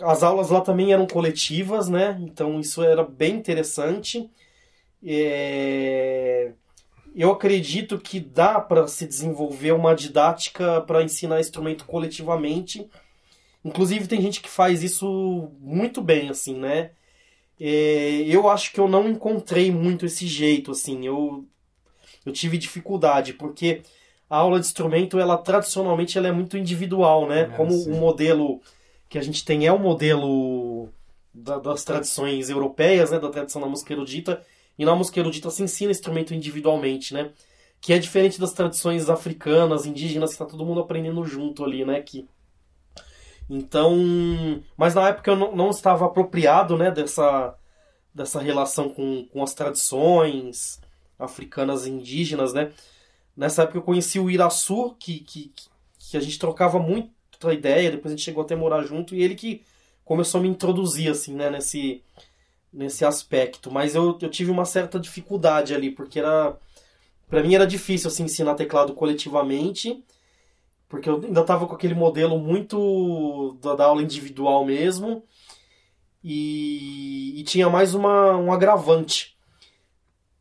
[0.00, 2.16] As aulas lá também eram coletivas, né?
[2.22, 4.30] Então isso era bem interessante.
[5.04, 6.52] É,
[7.14, 12.88] Eu acredito que dá para se desenvolver uma didática para ensinar instrumento coletivamente.
[13.64, 16.92] Inclusive tem gente que faz isso muito bem, assim, né?
[17.60, 21.06] É, Eu acho que eu não encontrei muito esse jeito, assim.
[21.06, 21.46] Eu,
[22.24, 23.82] eu tive dificuldade, porque
[24.30, 27.42] a aula de instrumento, ela tradicionalmente ela é muito individual, né?
[27.42, 27.92] É, Como sim.
[27.92, 28.60] o modelo
[29.08, 30.88] que a gente tem é o modelo
[31.34, 33.18] da- das tradições europeias, né?
[33.18, 34.42] Da tradição da música erudita.
[34.78, 37.32] E na música erudita se ensina instrumento individualmente, né?
[37.80, 42.00] Que é diferente das tradições africanas, indígenas, que tá todo mundo aprendendo junto ali, né?
[42.00, 42.26] Que...
[43.48, 43.96] Então,
[44.76, 46.90] mas na época eu não, não estava apropriado, né?
[46.90, 47.54] Dessa,
[48.14, 50.80] dessa relação com, com as tradições
[51.18, 52.72] africanas e indígenas, né?
[53.36, 55.52] Nessa época eu conheci o Iraçu, que, que,
[55.98, 57.10] que a gente trocava muito
[57.44, 59.62] a ideia, depois a gente chegou até a morar junto, e ele que
[60.04, 62.02] começou a me introduzir, assim, né, nesse,
[62.72, 63.70] nesse aspecto.
[63.70, 66.56] Mas eu, eu tive uma certa dificuldade ali, porque era...
[67.28, 70.04] Pra mim era difícil, assim, ensinar teclado coletivamente,
[70.88, 75.22] porque eu ainda tava com aquele modelo muito da, da aula individual mesmo,
[76.22, 79.36] e, e tinha mais uma, um agravante,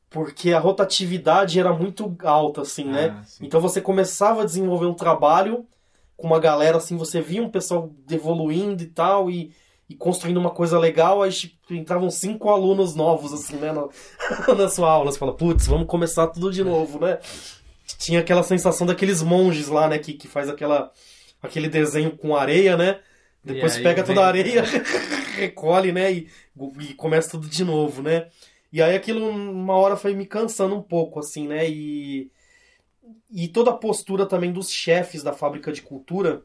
[0.10, 3.16] porque a rotatividade era muito alta, assim, né?
[3.20, 3.26] Ah.
[3.42, 5.66] Então você começava a desenvolver um trabalho
[6.18, 9.54] com uma galera assim, você via um pessoal evoluindo e tal, e,
[9.90, 13.88] e construindo uma coisa legal, aí tipo, entravam cinco alunos novos, assim, né, na,
[14.56, 15.12] na sua aula.
[15.12, 17.20] Você fala, putz, vamos começar tudo de novo, né?
[17.98, 20.92] Tinha aquela sensação daqueles monges lá, né, que, que faz aquela,
[21.42, 23.00] aquele desenho com areia, né?
[23.44, 24.64] Depois aí pega vem- toda a areia,
[25.38, 26.28] recolhe, né, e,
[26.82, 28.28] e começa tudo de novo, né?
[28.72, 31.70] E aí aquilo, uma hora foi me cansando um pouco, assim, né?
[31.70, 32.32] E,
[33.30, 36.44] e toda a postura também dos chefes da fábrica de cultura,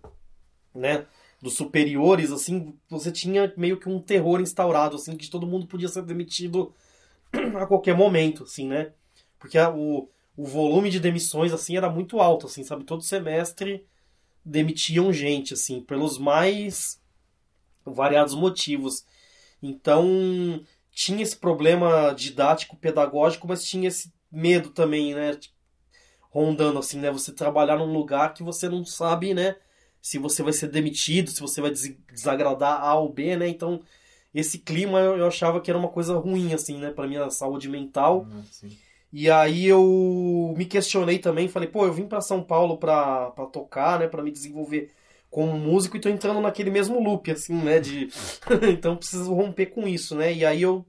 [0.74, 1.06] né?
[1.42, 5.88] Dos superiores, assim, você tinha meio que um terror instaurado, assim, que todo mundo podia
[5.88, 6.74] ser demitido
[7.56, 8.92] a qualquer momento, assim, né?
[9.38, 12.84] Porque a- o, o volume de demissões, assim, era muito alto, assim, sabe?
[12.84, 13.86] Todo semestre
[14.44, 17.00] demitiam gente, assim, pelos mais
[17.84, 19.04] variados motivos.
[19.62, 25.36] Então, tinha esse problema didático, pedagógico, mas tinha esse medo também, né?
[26.30, 27.10] Rondando, assim, né?
[27.10, 29.56] Você trabalhar num lugar que você não sabe, né?
[30.00, 33.48] Se você vai ser demitido, se você vai des- desagradar A ou B, né?
[33.48, 33.80] Então,
[34.34, 36.90] esse clima eu achava que era uma coisa ruim, assim, né?
[36.90, 38.26] Pra minha saúde mental.
[38.30, 38.42] Ah.
[39.12, 43.46] E aí eu me questionei também, falei, pô, eu vim pra São Paulo pra, pra
[43.46, 44.90] tocar, né, Pra me desenvolver
[45.34, 48.08] como músico e tô entrando naquele mesmo loop, assim, né, de...
[48.70, 50.86] então preciso romper com isso, né, e aí eu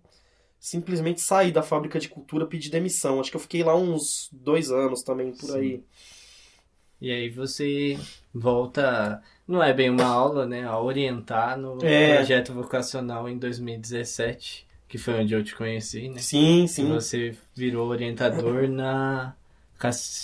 [0.60, 4.70] simplesmente saí da fábrica de cultura, pedi demissão, acho que eu fiquei lá uns dois
[4.70, 5.58] anos também, por Sim.
[5.58, 5.84] aí.
[7.02, 7.98] E aí você
[8.32, 10.64] volta, não é bem uma aula, né?
[10.64, 12.18] A orientar no É.
[12.18, 16.20] projeto vocacional em 2017, que foi onde eu te conheci, né?
[16.20, 19.36] Sim, E sim, você virou orientador na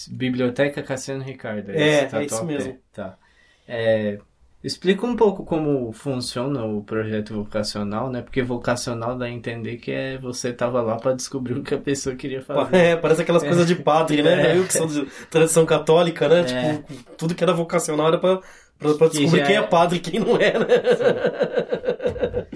[0.09, 1.71] Biblioteca Cassiano Ricardo.
[1.71, 2.79] É, esse é isso mesmo.
[2.93, 3.17] Tá.
[3.67, 4.19] É,
[4.63, 8.21] Explica um pouco como funciona o projeto vocacional, né?
[8.21, 11.79] Porque vocacional dá a entender que é você tava lá para descobrir o que a
[11.79, 12.61] pessoa queria fazer.
[12.77, 14.35] É, parece aquelas coisas de padre, né?
[14.53, 14.57] É.
[14.57, 16.41] Eu que sou de tradição católica, né?
[16.41, 16.73] É.
[16.73, 18.37] Tipo, tudo que era vocacional era pra
[18.77, 20.67] Que descobrir já quem é é- padre e quem não é, né?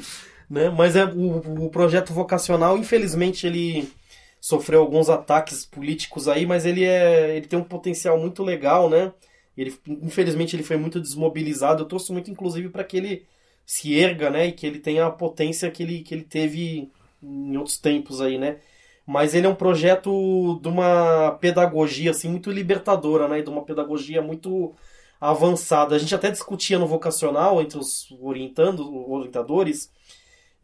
[0.47, 0.69] né?
[0.69, 3.91] Mas é o, o projeto vocacional, infelizmente, ele
[4.39, 9.11] sofreu alguns ataques políticos aí, mas ele é ele tem um potencial muito legal, né?
[9.57, 11.83] Ele, infelizmente ele foi muito desmobilizado.
[11.83, 13.25] Eu torço muito, inclusive, para que ele
[13.65, 14.47] se erga, né?
[14.47, 16.91] E que ele tenha a potência que ele, que ele teve
[17.21, 18.57] em outros tempos aí, né?
[19.05, 23.41] Mas ele é um projeto de uma pedagogia assim muito libertadora, né?
[23.41, 24.73] De uma pedagogia muito
[25.19, 25.95] avançada.
[25.95, 29.91] A gente até discutia no vocacional entre os orientando, orientadores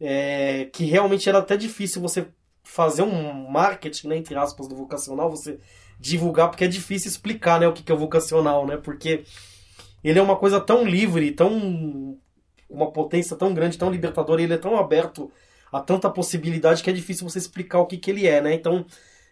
[0.00, 2.26] é, que realmente era até difícil você
[2.64, 5.60] fazer um marketing, né, entre aspas, do vocacional, você
[6.02, 9.24] divulgar, porque é difícil explicar, né, o que é o vocacional, né, porque
[10.02, 12.18] ele é uma coisa tão livre, tão
[12.68, 15.30] uma potência tão grande, tão libertadora, e ele é tão aberto
[15.70, 18.84] a tanta possibilidade que é difícil você explicar o que que ele é, né, então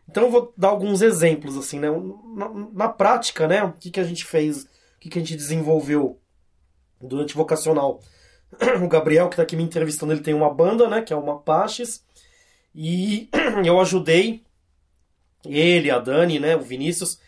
[0.08, 1.88] então eu vou dar alguns exemplos, assim, né,
[2.36, 4.68] na, na prática, né, o que que a gente fez, o
[5.00, 6.18] que que a gente desenvolveu
[7.00, 8.00] durante o vocacional,
[8.82, 11.02] o Gabriel, que está aqui me entrevistando, ele tem uma banda, né?
[11.02, 12.04] Que é uma Apaches.
[12.74, 13.28] E
[13.64, 14.42] eu ajudei
[15.44, 16.56] ele, a Dani, né?
[16.56, 17.20] O Vinícius,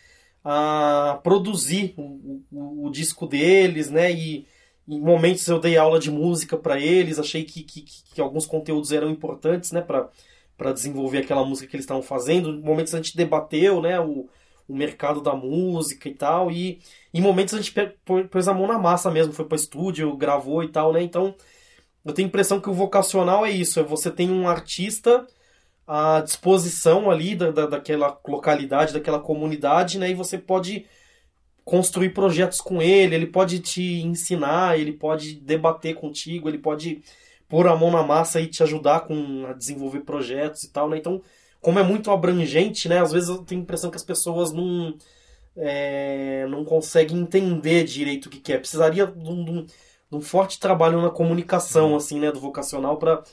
[0.43, 4.11] a produzir o, o, o disco deles, né?
[4.11, 4.45] E
[4.87, 7.19] em momentos eu dei aula de música para eles.
[7.19, 9.81] Achei que, que, que alguns conteúdos eram importantes, né?
[9.81, 12.49] Para desenvolver aquela música que eles estavam fazendo.
[12.49, 13.99] Em momentos a gente debateu, né?
[13.99, 14.29] O,
[14.67, 16.51] o mercado da música e tal.
[16.51, 16.79] E
[17.13, 17.73] em momentos a gente
[18.29, 21.01] pôs a mão na massa mesmo, foi para estúdio, gravou e tal, né?
[21.01, 21.35] Então,
[22.03, 25.25] eu tenho a impressão que o vocacional é isso, é você tem um artista
[25.87, 30.09] à disposição ali da, da, daquela localidade, daquela comunidade, né?
[30.11, 30.85] E você pode
[31.65, 37.01] construir projetos com ele, ele pode te ensinar, ele pode debater contigo, ele pode
[37.47, 40.97] pôr a mão na massa e te ajudar com a desenvolver projetos e tal, né?
[40.97, 41.21] Então,
[41.61, 42.99] como é muito abrangente, né?
[43.01, 44.97] Às vezes eu tenho a impressão que as pessoas não
[45.55, 48.57] é, não conseguem entender direito o que, que é.
[48.57, 52.97] Precisaria de um, de um- de um forte trabalho na comunicação, assim, né, do vocacional
[52.97, 53.23] para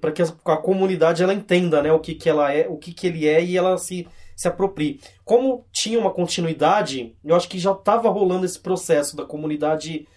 [0.00, 3.06] para que a, comunidade ela entenda, né, o que, que ela é, o que, que
[3.06, 5.00] ele é e ela se, se aproprie.
[5.24, 10.08] Como tinha uma continuidade, eu acho que já estava rolando esse processo da comunidade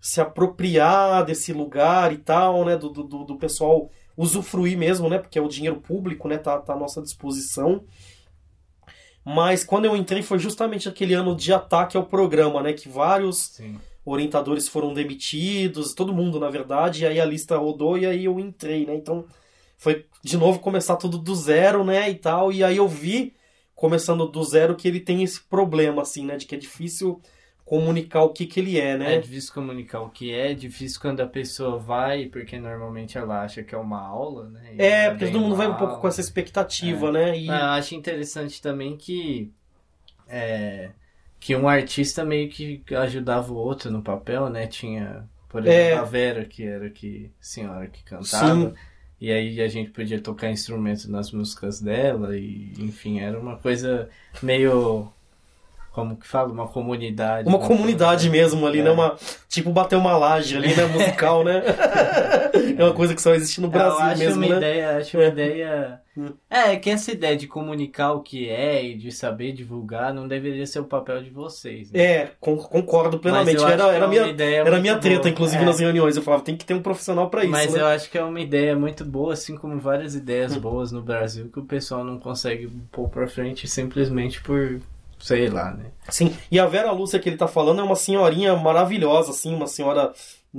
[0.00, 5.38] se apropriar desse lugar e tal, né, do, do, do pessoal usufruir mesmo, né, porque
[5.38, 7.84] é o dinheiro público, né, tá, tá à nossa disposição.
[9.24, 12.72] Mas quando eu entrei foi justamente aquele ano de ataque ao programa, né?
[12.72, 13.78] Que vários Sim.
[14.08, 18.38] Orientadores foram demitidos, todo mundo, na verdade, e aí a lista rodou e aí eu
[18.40, 18.94] entrei, né?
[18.94, 19.24] Então
[19.76, 22.08] foi de novo começar tudo do zero, né?
[22.10, 23.34] E tal, e aí eu vi,
[23.74, 26.36] começando do zero, que ele tem esse problema, assim, né?
[26.36, 27.20] De que é difícil
[27.64, 29.18] comunicar o que que ele é, É né?
[29.18, 33.74] difícil comunicar o que é, difícil quando a pessoa vai, porque normalmente ela acha que
[33.74, 34.70] é uma aula, né?
[34.74, 36.00] E É, porque todo mundo vai um pouco aula.
[36.00, 37.38] com essa expectativa, né?
[37.38, 39.52] E Eu acho interessante também que
[40.26, 40.90] é,
[41.40, 44.66] que um artista meio que ajudava o outro no papel, né?
[44.66, 45.94] Tinha, por exemplo, É.
[45.94, 48.54] a Vera, que era que senhora que cantava.
[48.54, 48.74] Sim.
[49.20, 54.08] E aí a gente podia tocar instrumento nas músicas dela e, enfim, era uma coisa
[54.42, 55.10] meio
[55.90, 57.48] como que fala, uma comunidade.
[57.48, 57.66] uma né?
[57.66, 58.82] comunidade mesmo ali, É.
[58.84, 58.90] né?
[58.90, 59.16] Uma,
[59.48, 60.86] tipo bater uma laje ali, né?
[60.86, 61.62] Musical, né?
[62.78, 64.56] é uma coisa que só existe no Brasil eu acho mesmo, uma né?
[64.56, 66.00] ideia, acho uma ideia.
[66.16, 66.32] Hum.
[66.50, 70.66] É, que essa ideia de comunicar o que é e de saber divulgar não deveria
[70.66, 71.92] ser o papel de vocês.
[71.92, 72.00] Né?
[72.00, 73.62] É, con- concordo plenamente.
[73.62, 75.30] Era, que era é minha, ideia era minha treta, boa.
[75.30, 75.66] inclusive, É.
[75.66, 76.16] nas reuniões.
[76.16, 77.80] Eu falava, tem que ter um profissional pra isso, Mas né?
[77.80, 81.48] eu acho que é uma ideia muito boa, assim como várias ideias boas no Brasil
[81.52, 84.80] que o pessoal não consegue pôr pra frente simplesmente por,
[85.20, 85.86] sei lá, né?
[86.08, 89.66] Sim, e a Vera Lúcia que ele tá falando é uma senhorinha maravilhosa, assim, uma
[89.68, 90.12] senhora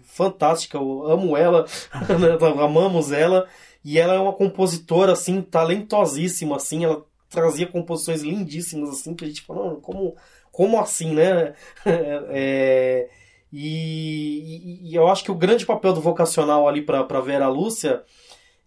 [0.03, 1.65] fantástica, eu amo ela,
[2.19, 3.47] né, amamos ela,
[3.83, 9.27] e ela é uma compositora, assim, talentosíssima, assim, ela trazia composições lindíssimas, assim, que a
[9.27, 10.15] gente fala, "Não, como,
[10.51, 11.53] como assim, né?
[12.31, 13.09] É,
[13.51, 18.03] e, e- eu acho que o grande papel do vocacional ali pra Vera Lúcia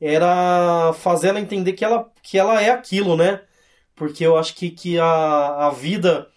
[0.00, 3.42] era fazer ela entender que ela, que ela é aquilo, né?
[3.94, 6.28] Porque eu acho que, que a, a vida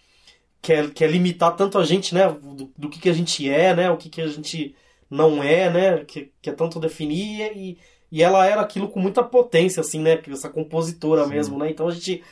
[0.62, 2.28] quer, quer limitar tanto a gente, né?
[2.30, 3.90] Do, do que, que a gente é, né?
[3.90, 4.74] O que, que a gente
[5.10, 6.04] não é, né?
[6.04, 7.78] Que, que é tanto definir e,
[8.10, 10.20] e ela era aquilo com muita potência, assim, né?
[10.28, 11.30] Essa compositora Sim.
[11.30, 11.70] mesmo, né?
[11.70, 12.22] Então a gente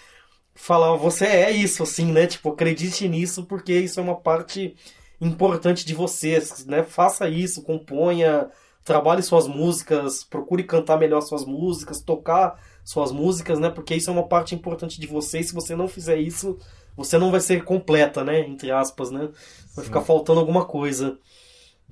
[0.55, 2.27] falava, você é isso, assim, né?
[2.27, 4.75] Tipo, acredite nisso porque isso é uma parte
[5.21, 6.83] importante de você, né?
[6.83, 8.49] Faça isso, componha,
[8.85, 13.71] trabalhe suas músicas, procure cantar melhor suas músicas, tocar suas músicas, né?
[13.71, 16.59] Porque isso é uma parte importante de você e se você não fizer isso,
[16.97, 18.41] você não vai ser completa, né?
[18.41, 19.31] Entre aspas, né?
[19.75, 19.91] Vai Sim.
[19.91, 21.19] ficar faltando alguma coisa.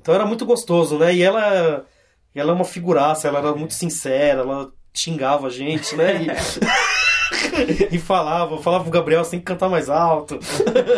[0.02, 1.14] Então era muito gostoso, né?
[1.14, 1.86] E ela,
[2.34, 6.24] ela é uma figuraça, ela era muito sincera, ela xingava a gente, né?
[6.24, 6.26] E,
[7.96, 10.40] e falava, falava pro Gabriel, você tem que cantar mais alto.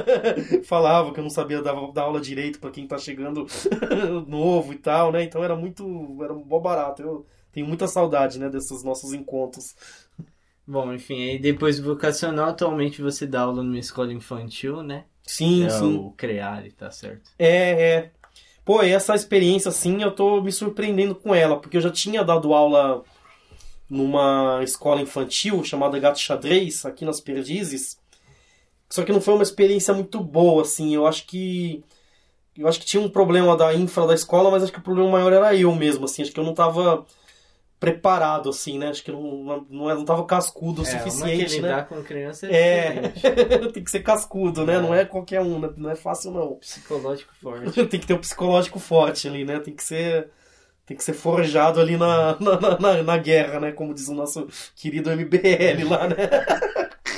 [0.65, 3.47] falava que eu não sabia dar, dar aula direito para quem tá chegando
[4.27, 5.23] novo e tal, né?
[5.23, 5.85] Então era muito,
[6.23, 7.03] era um bom barato.
[7.03, 9.77] Eu tenho muita saudade, né, desses nossos encontros.
[10.67, 15.05] Bom, enfim, aí depois do vocacional, atualmente você dá aula numa escola infantil, né?
[15.23, 15.97] Sim, é sim.
[15.99, 17.31] o CREARE, tá certo?
[17.39, 18.13] É, é.
[18.65, 22.55] Pô, essa experiência, assim, eu tô me surpreendendo com ela, porque eu já tinha dado
[22.55, 23.05] aula
[23.89, 27.99] numa escola infantil chamada Gato Xadrez, aqui nas Perdizes.
[28.89, 30.95] Só que não foi uma experiência muito boa, assim.
[30.95, 31.85] Eu acho que.
[32.57, 35.11] Eu acho que tinha um problema da infra da escola, mas acho que o problema
[35.11, 36.23] maior era eu mesmo, assim.
[36.23, 37.05] Acho que eu não tava
[37.79, 38.89] preparado, assim, né?
[38.89, 41.69] Acho que não, não, não tava cascudo o é, suficiente, né?
[41.69, 44.77] lidar com criança é, É, tem que ser cascudo, né?
[44.77, 44.81] É.
[44.81, 45.71] Não é qualquer um, né?
[45.77, 46.55] não é fácil não.
[46.55, 47.85] psicológico forte.
[47.87, 49.61] tem que ter um psicológico forte ali, né?
[49.61, 50.31] Tem que ser
[50.87, 53.73] tem que ser forjado ali na, na, na, na guerra, né?
[53.73, 56.17] Como diz o nosso querido MBL lá, né?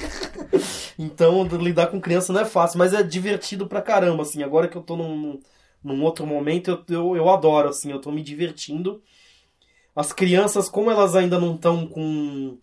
[0.97, 4.42] então, lidar com criança não é fácil, mas é divertido pra caramba, assim.
[4.42, 5.40] Agora que eu tô num,
[5.83, 7.90] num outro momento, eu, eu, eu adoro, assim.
[7.90, 9.03] Eu tô me divertindo.
[9.97, 12.59] As crianças, como elas ainda não estão com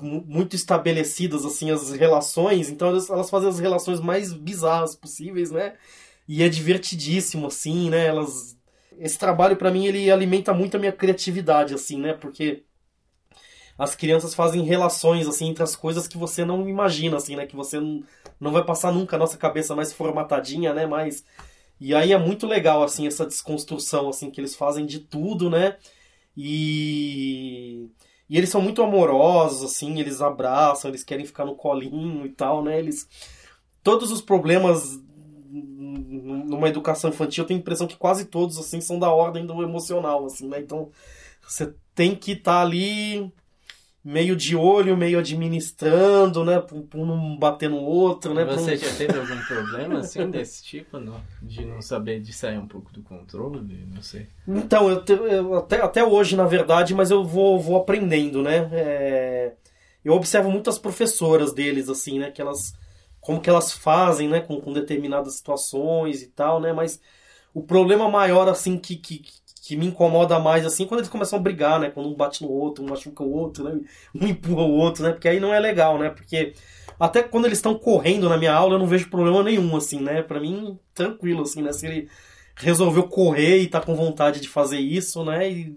[0.00, 5.50] mu- muito estabelecidas, assim, as relações, então elas, elas fazem as relações mais bizarras possíveis,
[5.50, 5.74] né?
[6.28, 8.06] E é divertidíssimo, assim, né?
[8.06, 8.56] Elas
[8.98, 12.62] esse trabalho pra mim ele alimenta muito a minha criatividade assim né porque
[13.78, 17.56] as crianças fazem relações assim entre as coisas que você não imagina assim né que
[17.56, 18.02] você não,
[18.40, 21.24] não vai passar nunca a nossa cabeça mais formatadinha né mas
[21.80, 25.76] e aí é muito legal assim essa desconstrução assim que eles fazem de tudo né
[26.36, 27.88] e
[28.28, 32.62] e eles são muito amorosos assim eles abraçam eles querem ficar no colinho e tal
[32.62, 33.08] né eles
[33.82, 35.00] todos os problemas
[35.52, 39.62] numa educação infantil, eu tenho a impressão que quase todos assim são da ordem do
[39.62, 40.60] emocional, assim, né?
[40.60, 40.90] Então
[41.42, 43.32] você tem que estar ali
[44.04, 46.62] meio de olho, meio administrando, né?
[46.94, 48.44] Um não bater no outro, né?
[48.44, 51.20] Você um- já teve algum problema assim desse tipo, não?
[51.40, 54.26] De não saber de sair um pouco do controle, não sei.
[54.46, 58.68] Então, eu, te- eu até, até hoje, na verdade, mas eu vou, vou aprendendo, né?
[58.72, 59.52] É,
[60.04, 62.30] eu observo muitas professoras deles, assim, né?
[62.30, 62.74] Que elas.
[63.20, 64.40] Como que elas fazem, né?
[64.40, 66.72] Com, com determinadas situações e tal, né?
[66.72, 67.00] Mas
[67.54, 69.18] o problema maior, assim, que, que,
[69.64, 71.88] que me incomoda mais, assim, quando eles começam a brigar, né?
[71.88, 73.78] Quando um bate no outro, um machuca o outro, né?
[74.12, 75.12] Um empurra o outro, né?
[75.12, 76.10] Porque aí não é legal, né?
[76.10, 76.52] Porque
[76.98, 80.20] até quando eles estão correndo na minha aula, eu não vejo problema nenhum, assim, né?
[80.20, 81.72] Pra mim, tranquilo, assim, né?
[81.72, 82.08] Se ele
[82.56, 85.48] resolveu correr e tá com vontade de fazer isso, né?
[85.48, 85.76] E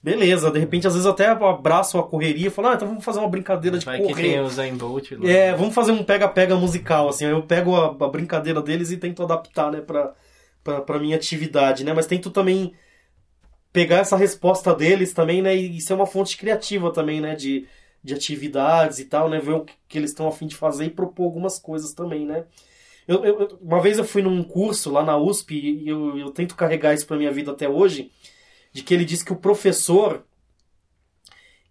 [0.00, 3.18] beleza, de repente às vezes até abraço a correria e falo, ah, então vamos fazer
[3.18, 4.40] uma brincadeira de Vai que tem correr.
[4.40, 5.28] o Zayn Bolt lá.
[5.28, 8.96] É, vamos fazer um pega-pega musical, assim, aí eu pego a, a brincadeira deles e
[8.96, 10.14] tento adaptar, né, pra,
[10.62, 12.74] pra minha atividade, né, mas tento também
[13.72, 17.66] pegar essa resposta deles também, né, e ser uma fonte criativa também, né, de,
[18.02, 20.90] de atividades e tal, né, ver o que, eles estão a fim de fazer e
[20.90, 22.44] propor algumas coisas também, né.
[23.08, 26.56] Eu, eu- uma vez eu fui num curso lá na USP e eu, eu tento
[26.56, 28.12] carregar isso pra minha vida até hoje,
[28.72, 30.24] de que ele diz que o professor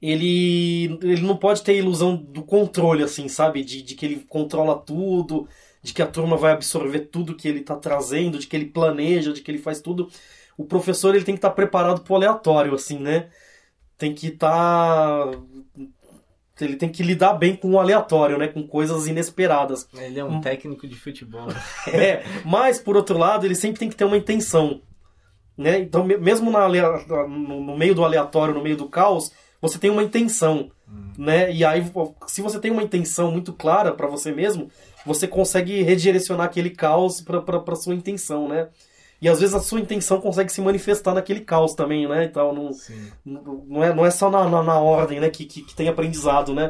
[0.02, 3.63] ele, ele não pode ter ilusão do controle, assim, sabe?
[3.63, 5.47] De, de que ele controla tudo,
[5.88, 9.32] de que a turma vai absorver tudo que ele está trazendo, de que ele planeja,
[9.32, 10.10] de que ele faz tudo.
[10.58, 13.30] O professor ele tem que estar preparado pro aleatório, assim, né?
[13.97, 15.32] Tem que estar.
[16.60, 18.50] Ele tem que lidar bem com o aleatório, né?
[18.50, 19.88] Com coisas inesperadas.
[19.93, 21.47] Ele é um técnico de futebol.
[21.88, 24.82] É, mas por outro lado, ele sempre tem que ter uma intenção.
[25.58, 25.80] Né?
[25.80, 30.04] Então, me- mesmo na no, meio do aleatório, no meio do caos, você tem uma
[30.04, 30.69] intenção.
[31.17, 31.54] Né?
[31.54, 31.82] E aí,
[32.28, 34.69] se você tem uma intenção muito clara para você mesmo,
[35.08, 38.67] você consegue redirecionar aquele caos para sua intenção, né?
[39.20, 42.26] E às vezes a sua intenção consegue se manifestar naquele caos também, né?
[42.26, 42.70] Então, não,
[43.67, 46.54] não é, não é só na, na, na ordem né, que, que, que tem aprendizado,
[46.54, 46.70] né?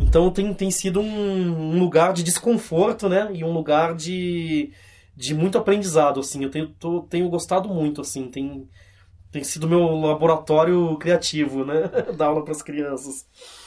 [0.00, 3.30] Então tem, tem sido um, um lugar de desconforto, né?
[3.32, 4.72] E um lugar de,
[5.16, 6.42] de muito aprendizado, assim.
[6.42, 8.28] Eu tenho, tô- tenho gostado muito, assim.
[8.28, 8.68] Tem,
[9.30, 11.82] tem sido meu laboratório criativo, né?
[12.18, 13.24] Dar aula para as crianças.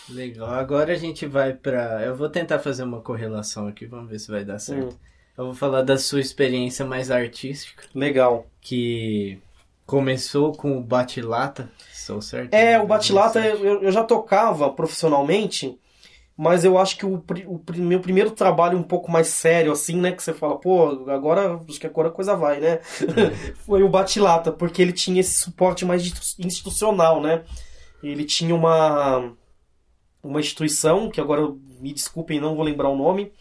[0.09, 0.49] Legal.
[0.49, 2.01] Agora a gente vai pra.
[2.03, 4.93] Eu vou tentar fazer uma correlação aqui, vamos ver se vai dar certo.
[4.93, 4.97] Hum.
[5.37, 8.47] Eu vou falar da sua experiência mais artística, Legal.
[8.61, 9.39] que
[9.85, 12.53] começou com o Bate-Lata, sou certo?
[12.53, 15.77] É, o Batilata eu, eu já tocava profissionalmente,
[16.35, 17.13] mas eu acho que o,
[17.45, 20.11] o pri- meu primeiro trabalho um pouco mais sério, assim, né?
[20.11, 22.79] Que você fala, pô, agora acho que agora a coisa vai, né?
[23.65, 27.43] Foi o Batilata, porque ele tinha esse suporte mais institu- institucional, né?
[28.03, 29.31] Ele tinha uma,
[30.23, 31.47] uma instituição, que agora
[31.79, 33.31] me desculpem, não vou lembrar o nome,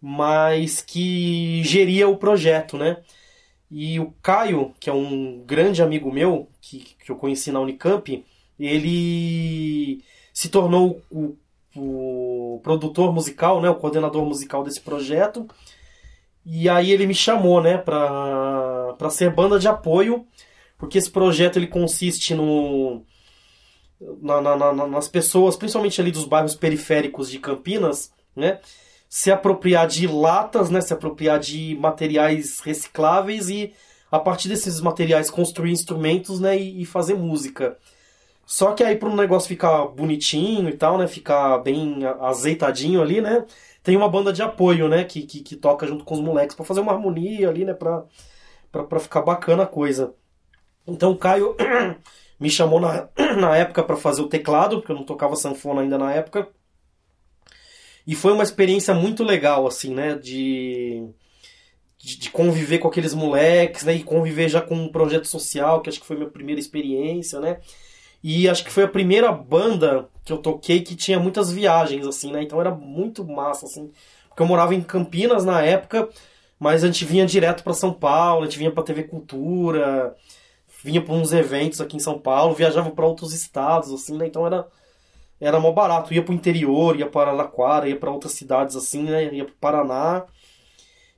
[0.00, 2.98] mas que geria o projeto, né?
[3.70, 8.24] E o Caio, que é um grande amigo meu, que, que eu conheci na Unicamp,
[8.58, 11.36] ele se tornou o,
[11.74, 15.46] o produtor musical, né, o coordenador musical desse projeto.
[16.44, 20.26] E aí ele me chamou, né, para ser banda de apoio,
[20.76, 23.04] porque esse projeto ele consiste no
[24.20, 28.60] na, na, na, nas pessoas, principalmente ali dos bairros periféricos de Campinas, né,
[29.08, 33.72] se apropriar de latas, né, se apropriar de materiais recicláveis e
[34.10, 37.76] a partir desses materiais construir instrumentos, né, e, e fazer música.
[38.44, 43.20] Só que aí para um negócio ficar bonitinho e tal, né, ficar bem azeitadinho ali,
[43.20, 43.44] né,
[43.82, 46.64] tem uma banda de apoio, né, que, que, que toca junto com os moleques para
[46.64, 50.14] fazer uma harmonia ali, né, para ficar bacana a coisa.
[50.86, 51.56] Então Caio
[52.42, 55.96] me chamou na, na época para fazer o teclado, porque eu não tocava sanfona ainda
[55.96, 56.48] na época.
[58.04, 60.16] E foi uma experiência muito legal, assim, né?
[60.16, 61.08] De,
[61.96, 63.94] de, de, conviver com aqueles moleques, né?
[63.94, 67.60] E conviver já com um projeto social, que acho que foi minha primeira experiência, né?
[68.24, 72.32] E acho que foi a primeira banda que eu toquei que tinha muitas viagens, assim,
[72.32, 72.42] né?
[72.42, 73.92] Então era muito massa, assim.
[74.28, 76.08] Porque eu morava em Campinas na época,
[76.58, 80.16] mas a gente vinha direto para São Paulo, a gente vinha pra TV Cultura,
[80.82, 84.26] vinha para uns eventos aqui em São Paulo, viajava para outros estados, assim, né?
[84.26, 84.66] Então era
[85.40, 86.14] era mó barato.
[86.14, 89.34] Ia pro interior, ia para Araraquara, ia para outras cidades assim, né?
[89.34, 90.24] Ia pro Paraná.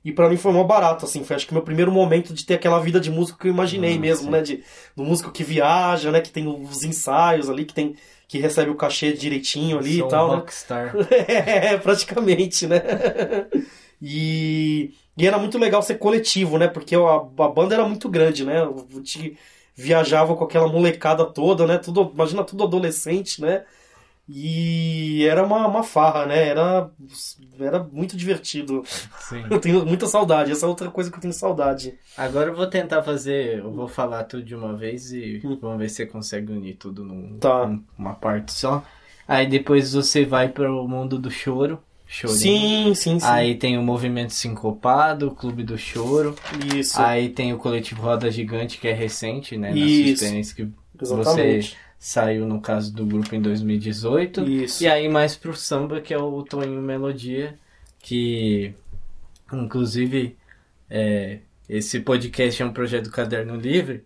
[0.03, 1.23] E para mim foi mó barato, assim.
[1.23, 3.95] Foi acho que meu primeiro momento de ter aquela vida de músico que eu imaginei
[3.95, 4.31] ah, mesmo, sim.
[4.31, 4.41] né?
[4.41, 4.63] De,
[4.95, 6.21] do músico que viaja, né?
[6.21, 7.95] Que tem os ensaios ali, que tem
[8.27, 10.27] que recebe o cachê direitinho ali Sou e tal.
[10.27, 10.37] Um né?
[10.37, 10.95] rockstar.
[11.27, 12.81] É, praticamente, né?
[14.01, 16.67] e, e era muito legal ser coletivo, né?
[16.67, 18.61] Porque a, a banda era muito grande, né?
[18.61, 19.37] Eu te,
[19.75, 21.77] viajava com aquela molecada toda, né?
[21.77, 23.65] Tudo, imagina tudo adolescente, né?
[24.27, 26.47] E era uma, uma farra, né?
[26.47, 26.89] Era,
[27.59, 28.83] era muito divertido.
[29.19, 29.45] Sim.
[29.51, 30.51] Eu tenho muita saudade.
[30.51, 31.95] Essa é outra coisa que eu tenho saudade.
[32.17, 33.59] Agora eu vou tentar fazer.
[33.59, 35.57] Eu vou falar tudo de uma vez e hum.
[35.61, 37.69] vamos ver se você consegue unir tudo numa tá.
[38.19, 38.83] parte só.
[39.27, 41.79] Aí depois você vai para o mundo do choro.
[42.07, 42.39] Chorinho.
[42.39, 43.25] Sim, sim, sim.
[43.25, 46.35] Aí tem o Movimento Sincopado, o Clube do Choro.
[46.75, 47.01] Isso.
[47.01, 49.75] Aí tem o Coletivo Roda Gigante, que é recente, né?
[49.75, 50.23] Isso.
[50.23, 50.67] Na que
[51.01, 51.69] Exatamente.
[51.69, 54.47] você saiu no caso do grupo em 2018.
[54.47, 54.83] Isso.
[54.83, 57.55] E aí mais pro samba, que é o Toninho Melodia,
[57.99, 58.73] que
[59.51, 60.35] inclusive
[60.89, 64.03] é, esse podcast é um projeto do Caderno Livre.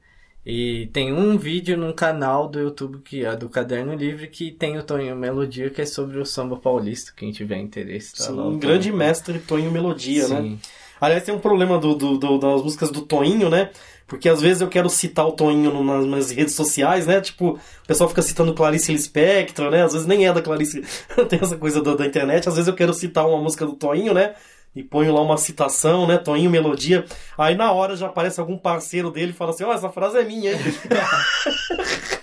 [0.51, 4.79] E tem um vídeo num canal do YouTube que é do Caderno Livre que tem
[4.79, 8.15] o Toninho Melodia, que é sobre o samba paulista, quem tiver interesse.
[8.15, 10.41] Tá Sim, lá, um grande mestre Toninho Melodia, né?
[10.41, 10.49] Sim.
[10.49, 10.57] né?
[10.99, 13.69] Aliás, tem um problema do, do, do, das músicas do Toninho, né?
[14.07, 17.21] Porque às vezes eu quero citar o Toninho nas minhas redes sociais, né?
[17.21, 19.83] Tipo, o pessoal fica citando Clarice Lispector, né?
[19.83, 20.81] Às vezes nem é da Clarice,
[21.29, 22.49] tem essa coisa da, da internet.
[22.49, 24.33] Às vezes eu quero citar uma música do Toninho, né?
[24.75, 26.17] E ponho lá uma citação, né?
[26.17, 27.05] Toninho Melodia.
[27.37, 30.17] Aí na hora já aparece algum parceiro dele e fala assim: Ó, oh, essa frase
[30.17, 30.59] é minha, hein?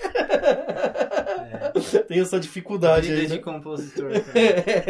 [2.06, 3.22] tem essa dificuldade aí.
[3.22, 3.36] Né?
[3.36, 4.10] de compositor.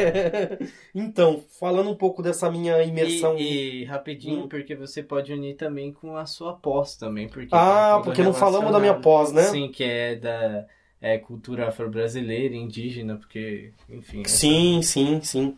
[0.94, 3.36] então, falando um pouco dessa minha imersão.
[3.38, 4.48] E, e rapidinho, hum.
[4.48, 7.28] porque você pode unir também com a sua pós também.
[7.28, 9.44] Porque ah, porque não falamos da minha pós, né?
[9.44, 10.66] Sim, que é da
[11.00, 14.22] é, cultura afro-brasileira, indígena, porque, enfim.
[14.24, 14.88] Sim, essa...
[14.88, 15.56] sim, sim.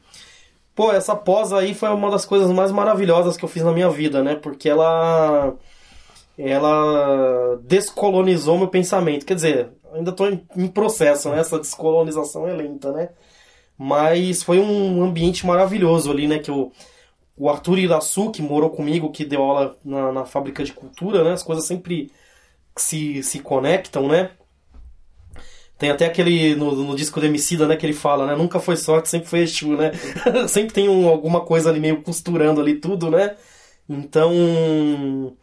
[0.79, 3.91] Pô, essa pós aí foi uma das coisas mais maravilhosas que eu fiz na minha
[3.91, 4.37] vida, né?
[4.37, 5.57] Porque ela
[6.39, 9.27] ela descolonizou meu pensamento.
[9.27, 11.41] Quer dizer, ainda estou em, processo, né?
[11.41, 13.11] Essa descolonização é lenta, né?
[13.77, 16.39] Mas foi um ambiente maravilhoso ali, né?
[16.39, 16.71] Que o,
[17.37, 21.33] o Arthur Iraçu, que morou comigo, que deu aula na, na fábrica de cultura, né?
[21.33, 22.13] As coisas sempre
[22.77, 24.31] se, se conectam, né?
[25.79, 28.35] Tem até aquele no, no disco do Emicida, né, que ele fala, né?
[28.35, 29.93] Nunca foi sorte, sempre foi Exu, né?
[30.49, 33.37] sempre tem um, alguma coisa ali meio costurando ali tudo, né?
[33.89, 35.37] Então,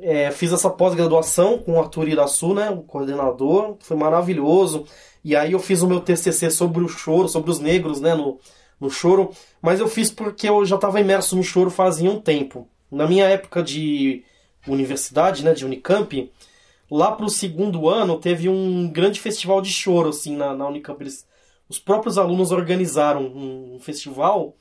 [0.00, 4.84] é, fiz essa pós-graduação com o Arthur Iraçu, né, o coordenador, foi maravilhoso.
[5.24, 8.38] E aí eu fiz o meu TCC sobre o choro, sobre os negros, né, no,
[8.80, 9.30] no choro.
[9.62, 12.68] Mas eu fiz porque eu já estava imerso no choro fazia um tempo.
[12.90, 14.22] Na minha época de
[14.66, 16.30] universidade, né, de Unicamp,
[16.90, 21.02] lá para o segundo ano teve um grande festival de choro, assim, na, na Unicamp.
[21.02, 21.26] Eles,
[21.68, 24.56] os próprios alunos organizaram um, um festival.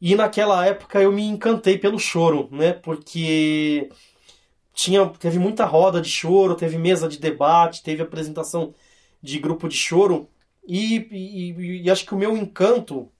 [0.00, 3.90] E naquela época eu me encantei pelo choro, né, porque
[4.72, 8.74] tinha teve muita roda de choro, teve mesa de debate, teve apresentação
[9.22, 10.26] de grupo de choro
[10.66, 13.10] e, e, e acho que o meu encanto,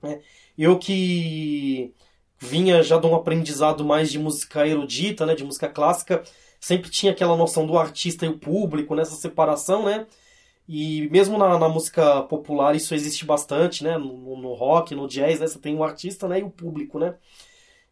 [0.00, 0.20] né,
[0.56, 1.92] eu que
[2.38, 6.22] vinha já de um aprendizado mais de música erudita, né, de música clássica,
[6.60, 10.06] sempre tinha aquela noção do artista e o público nessa separação, né?
[10.68, 13.96] E mesmo na, na música popular isso existe bastante, né?
[13.96, 15.46] No, no, rock, no jazz, né?
[15.46, 16.40] Você tem o artista, né?
[16.40, 17.14] E o público, né?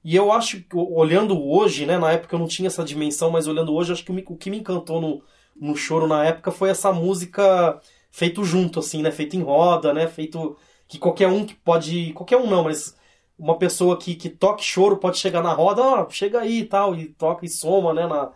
[0.04, 3.48] E eu acho que, olhando hoje, né, na época eu não tinha essa dimensão, mas
[3.48, 5.22] olhando hoje, acho que o que me encantou no,
[5.60, 10.06] no choro na época foi essa música feito junto, assim, né, feito em roda, né,
[10.06, 10.56] feito
[10.86, 12.96] que qualquer um que pode, qualquer um não, mas
[13.36, 16.94] uma pessoa que, que toque choro pode chegar na roda, ó, chega aí e tal,
[16.94, 18.30] e toca e soma, né, na,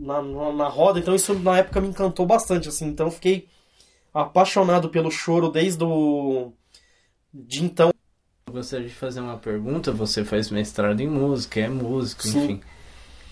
[0.00, 0.98] na, na, na roda.
[0.98, 3.46] Então isso na época me encantou bastante, assim, então eu fiquei
[4.12, 6.52] apaixonado pelo choro desde o...
[7.32, 7.92] de então.
[8.46, 12.44] Eu gostaria de fazer uma pergunta, você faz mestrado em música, é músico, Sim.
[12.44, 12.60] enfim.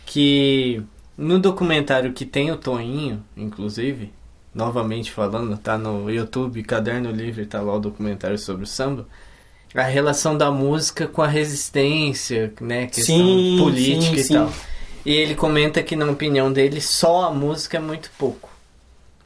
[0.06, 0.82] Que
[1.16, 4.12] no documentário que tem o Toinho, inclusive,
[4.54, 9.06] novamente falando, tá no YouTube, Caderno Livre, tá lá o documentário sobre o samba.
[9.74, 12.86] A relação da música com a resistência, né?
[12.86, 14.34] Questão sim, política sim, e sim.
[14.34, 14.52] tal.
[15.08, 18.50] E ele comenta que, na opinião dele, só a música é muito pouco.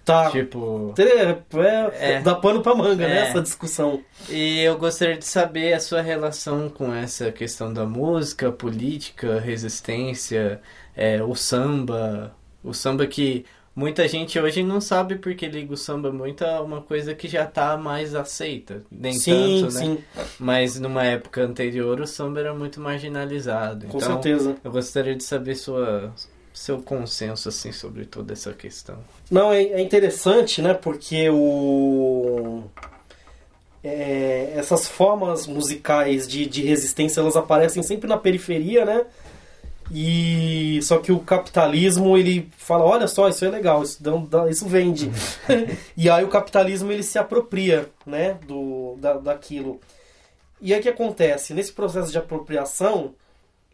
[0.04, 0.30] Tá.
[0.30, 0.94] Tipo.
[0.96, 3.22] É, é, dá pano pra manga, né, é.
[3.22, 3.28] né?
[3.28, 4.00] Essa discussão.
[4.28, 10.60] E eu gostaria de saber a sua relação com essa questão da música, política, resistência,
[10.94, 12.32] é, o samba.
[12.62, 13.44] O samba que
[13.74, 17.46] muita gente hoje não sabe porque liga o samba muito a uma coisa que já
[17.46, 18.82] tá mais aceita.
[18.90, 19.80] Nem sim, tanto, né?
[19.80, 19.98] Sim.
[20.38, 23.86] Mas numa época anterior o samba era muito marginalizado.
[23.86, 24.56] Com então, certeza.
[24.62, 26.12] Eu gostaria de saber sua
[26.52, 28.98] seu consenso assim sobre toda essa questão.
[29.30, 30.74] Não, é, é interessante, né?
[30.74, 32.62] Porque o
[33.82, 39.04] é, essas formas musicais de, de resistência elas aparecem sempre na periferia, né?
[39.94, 44.66] E só que o capitalismo ele fala, olha só, isso é legal, isso, dá, isso
[44.66, 45.10] vende.
[45.94, 49.80] e aí o capitalismo ele se apropria, né, do da, daquilo.
[50.62, 51.52] E aí o que acontece?
[51.52, 53.14] Nesse processo de apropriação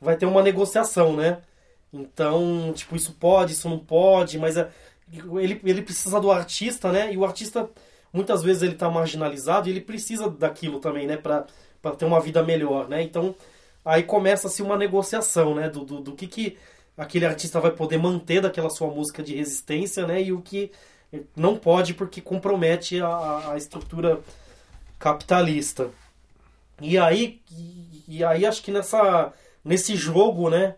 [0.01, 1.39] vai ter uma negociação, né?
[1.93, 4.69] Então, tipo, isso pode, isso não pode, mas é,
[5.13, 7.13] ele, ele precisa do artista, né?
[7.13, 7.69] E o artista,
[8.13, 11.17] muitas vezes, ele tá marginalizado e ele precisa daquilo também, né?
[11.17, 11.47] Pra
[11.97, 13.03] ter uma vida melhor, né?
[13.03, 13.35] Então,
[13.85, 15.69] aí começa-se uma negociação, né?
[15.69, 16.59] Do, do, do, que, que
[16.97, 20.23] aquele artista vai poder manter daquela sua música de resistência, né?
[20.23, 20.71] E o que
[21.35, 24.21] não pode porque compromete a, a estrutura
[24.99, 25.91] capitalista.
[26.81, 27.41] E aí,
[28.07, 29.33] e aí acho que nessa,
[29.65, 30.75] nesse jogo, né?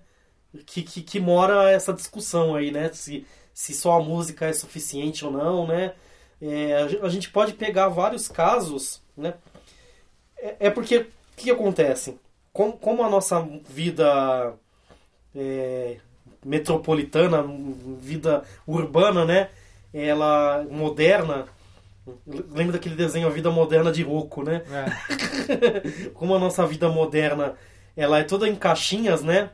[0.67, 2.91] que, que, que, mora essa discussão aí, né?
[2.93, 5.95] Se, se só a música é suficiente ou não, né?
[6.43, 9.35] É, a gente pode pegar vários casos, né?
[10.39, 12.19] É, é porque o que acontece?
[12.53, 14.55] Como, como a nossa vida
[15.35, 15.97] é,
[16.45, 17.45] metropolitana,
[18.01, 19.51] vida urbana, né?
[19.93, 21.47] Ela moderna.
[22.27, 24.63] Lembra daquele desenho A Vida Moderna de Rocco, né?
[24.69, 26.09] É.
[26.11, 27.55] como a nossa vida moderna
[27.97, 29.51] ela é toda em caixinhas, né?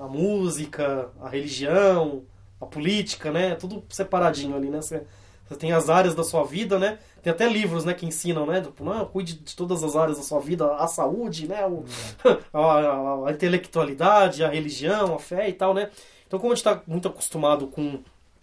[0.00, 2.24] a música, a religião,
[2.60, 3.54] a política, né?
[3.54, 4.80] Tudo separadinho ali, né?
[4.80, 5.02] Você,
[5.50, 7.00] você tem as áreas da sua vida, né?
[7.20, 8.60] Tem até livros, né, que ensinam, né?
[8.60, 11.66] Tipo, não, cuide de todas as áreas da sua vida, a saúde, né?
[11.66, 11.84] O,
[12.54, 15.90] a, a, a, intelectualidade, a religião, a fé e tal, né?
[16.24, 17.98] Então, como a gente está muito acostumado com,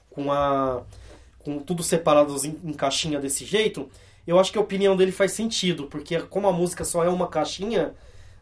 [0.09, 0.81] com, a,
[1.39, 3.89] com tudo separado em, em caixinha desse jeito,
[4.27, 7.27] eu acho que a opinião dele faz sentido, porque como a música só é uma
[7.29, 7.93] caixinha,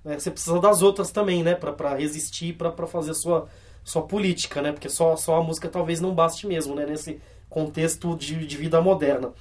[0.03, 1.53] né, você precisa das outras também, né?
[1.53, 3.47] para resistir, para fazer a sua,
[3.83, 4.71] sua política, né?
[4.71, 6.87] Porque só, só a música talvez não baste mesmo, né?
[6.87, 7.21] Nesse
[7.55, 9.31] contexto de, de vida moderna.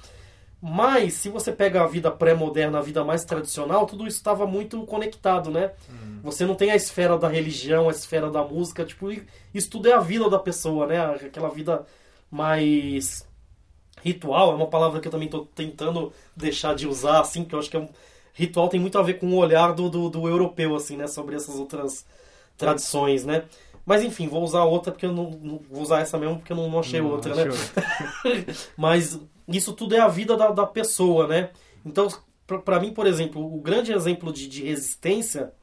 [0.61, 4.83] Mas, se você pega a vida pré-moderna, a vida mais tradicional, tudo isso estava muito
[4.85, 5.71] conectado, né?
[5.89, 6.21] Uhum.
[6.23, 9.11] Você não tem a esfera da religião, a esfera da música, tipo,
[9.53, 11.05] isso tudo é a vida da pessoa, né?
[11.05, 11.85] Aquela vida
[12.31, 13.27] mais
[14.01, 17.59] ritual, é uma palavra que eu também estou tentando deixar de usar, assim, que eu
[17.59, 17.89] acho que é um,
[18.33, 21.05] ritual tem muito a ver com o olhar do, do, do europeu, assim, né?
[21.05, 22.05] Sobre essas outras
[22.57, 23.43] tradições, né?
[23.85, 26.57] Mas enfim, vou usar outra porque eu não, não vou usar essa mesmo porque eu
[26.57, 27.43] não, não achei não, outra, né?
[28.75, 31.51] Mas isso tudo é a vida da, da pessoa, né?
[31.85, 32.07] Então,
[32.63, 35.53] para mim, por exemplo, o grande exemplo de, de resistência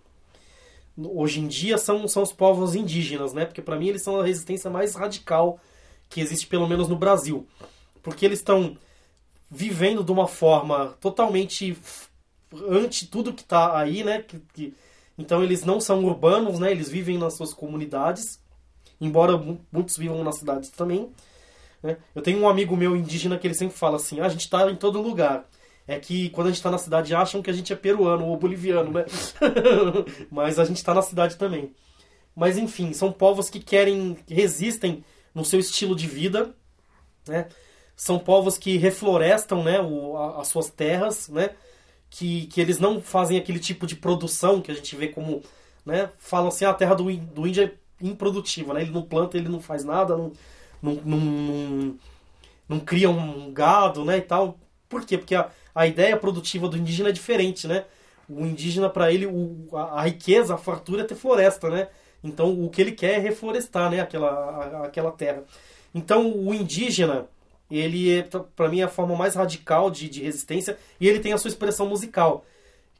[0.97, 3.45] hoje em dia são, são os povos indígenas, né?
[3.45, 5.59] Porque para mim eles são a resistência mais radical
[6.09, 7.47] que existe, pelo menos no Brasil.
[8.03, 8.77] Porque eles estão
[9.51, 11.77] vivendo de uma forma totalmente
[12.69, 14.23] ante tudo que está aí, né?
[14.23, 14.75] Que, que,
[15.17, 16.71] então eles não são urbanos, né?
[16.71, 18.41] Eles vivem nas suas comunidades,
[19.01, 19.37] embora
[19.71, 21.11] muitos vivam nas cidades também.
[21.83, 21.97] Né?
[22.15, 24.71] Eu tenho um amigo meu indígena que ele sempre fala assim: ah, a gente está
[24.71, 25.49] em todo lugar.
[25.87, 28.37] É que quando a gente está na cidade acham que a gente é peruano ou
[28.37, 29.05] boliviano, né?
[30.31, 31.75] Mas a gente está na cidade também.
[32.35, 35.05] Mas enfim, são povos que querem, que resistem
[35.35, 36.55] no seu estilo de vida,
[37.27, 37.49] né?
[37.97, 41.51] São povos que reflorestam, né, o, a, as suas terras, né?
[42.13, 45.43] Que, que eles não fazem aquele tipo de produção que a gente vê como,
[45.85, 47.73] né, falam assim, ah, a terra do, do índio é
[48.07, 50.31] improdutiva, né, ele não planta, ele não faz nada, não,
[50.83, 51.99] não, não, não,
[52.69, 54.59] não cria um gado, né, e tal.
[54.91, 55.17] Por quê?
[55.17, 57.87] Porque a, a ideia produtiva do indígena é diferente, né?
[58.29, 61.89] O indígena, para ele, o, a, a, riqueza, a fartura é ter floresta, né?
[62.23, 64.01] Então, o que ele quer é reflorestar, né?
[64.01, 65.45] Aquela, a, aquela terra.
[65.95, 67.27] Então, o indígena,
[67.79, 68.23] ele é,
[68.57, 71.49] para mim, é a forma mais radical de, de resistência e ele tem a sua
[71.49, 72.45] expressão musical,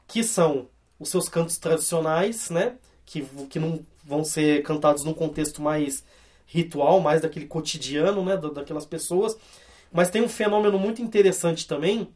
[0.07, 0.67] que são
[0.99, 2.75] os seus cantos tradicionais, né?
[3.05, 6.03] Que, que não vão ser cantados num contexto mais
[6.45, 8.37] ritual, mais daquele cotidiano, né?
[8.37, 9.37] Daquelas pessoas.
[9.91, 12.07] Mas tem um fenômeno muito interessante também,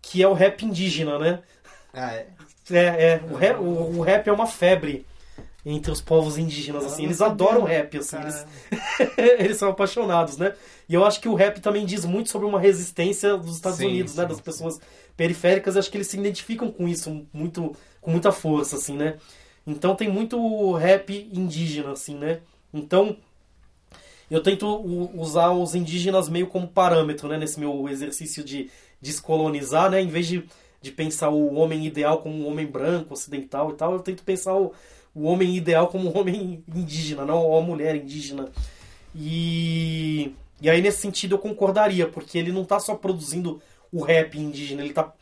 [0.00, 1.42] que é o rap indígena, né?
[1.92, 2.28] Ah, é?
[2.70, 3.22] É, é.
[3.30, 5.06] O rap, o, o rap é uma febre
[5.70, 7.04] entre os povos indígenas, assim.
[7.04, 8.16] Eles adoram rap, assim.
[8.16, 8.46] Eles,
[9.38, 10.54] eles são apaixonados, né?
[10.88, 13.86] E eu acho que o rap também diz muito sobre uma resistência dos Estados sim,
[13.86, 14.22] Unidos, né?
[14.22, 14.34] sim, né?
[14.34, 14.80] Das pessoas
[15.14, 15.76] periféricas.
[15.76, 19.18] Acho que eles se identificam com isso muito, com muita força, assim, né?
[19.66, 22.40] Então tem muito rap indígena, assim, né?
[22.72, 23.16] Então
[24.30, 24.66] eu tento
[25.14, 27.36] usar os indígenas meio como parâmetro, né?
[27.36, 28.70] Nesse meu exercício de
[29.02, 30.00] descolonizar, né?
[30.00, 30.48] Em vez de,
[30.80, 34.54] de pensar o homem ideal como um homem branco, ocidental e tal, eu tento pensar
[34.54, 34.72] o,
[35.18, 38.48] o homem ideal como um homem indígena, não a mulher indígena.
[39.14, 43.60] E, e aí, nesse sentido, eu concordaria, porque ele não está só produzindo
[43.92, 45.12] o rap indígena, ele está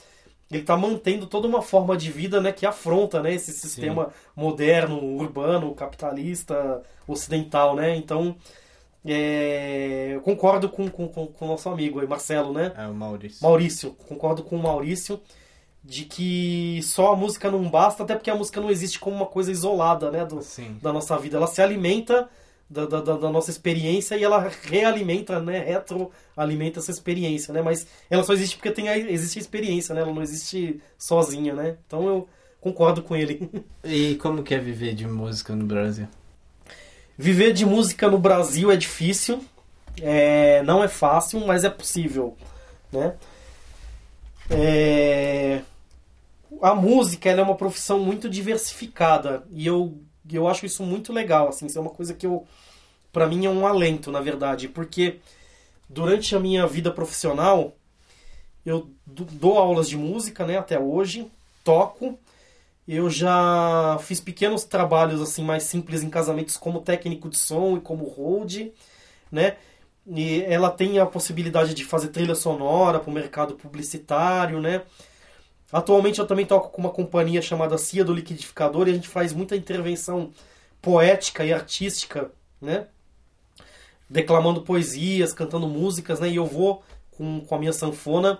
[0.49, 4.11] ele tá mantendo toda uma forma de vida né, que afronta né, esse sistema Sim.
[4.37, 7.75] moderno, urbano, capitalista, ocidental.
[7.75, 7.97] Né?
[7.97, 8.37] Então,
[9.05, 12.73] é, eu concordo com, com, com, o nosso amigo aí, Marcelo, né?
[12.77, 13.43] É, o Maurício.
[13.43, 15.21] Maurício, concordo com o Maurício
[15.87, 19.27] de que só a música não basta, até porque a música não existe como uma
[19.27, 20.41] coisa isolada, né, do,
[20.83, 21.37] da nossa vida.
[21.37, 22.29] Ela se alimenta
[22.69, 28.25] da, da, da, nossa experiência e ela realimenta, né, retroalimenta essa experiência, né, mas ela
[28.25, 32.05] só existe porque tem a, existe a experiência, né, ela não existe sozinha, né, então
[32.09, 32.29] eu
[32.61, 33.49] concordo com ele.
[33.85, 36.09] E como que é viver de música no Brasil?
[37.17, 39.41] Viver de música no Brasil é difícil,
[40.03, 42.37] é, não é fácil, mas é possível,
[42.91, 43.15] né.
[44.51, 45.63] É
[46.63, 49.99] a música é uma profissão muito diversificada e eu,
[50.31, 52.47] eu acho isso muito legal, assim, isso é uma coisa que eu
[53.13, 55.19] para mim é um alento, na verdade, porque
[55.89, 57.75] durante a minha vida profissional
[58.65, 61.31] eu dou aulas de música, né, até hoje,
[61.65, 62.19] toco,
[62.87, 67.81] eu já fiz pequenos trabalhos assim mais simples em casamentos como técnico de som e
[67.81, 68.69] como hold,
[69.31, 69.57] né?
[70.07, 74.83] E ela tem a possibilidade de fazer trilha sonora para o mercado publicitário, né?
[75.73, 79.33] Atualmente eu também toco com uma companhia chamada Cia do Liquidificador e a gente faz
[79.33, 80.31] muita intervenção
[80.81, 82.87] poética e artística, né?
[84.09, 86.29] Declamando poesias, cantando músicas, né?
[86.29, 88.39] E eu vou com, com a minha sanfona.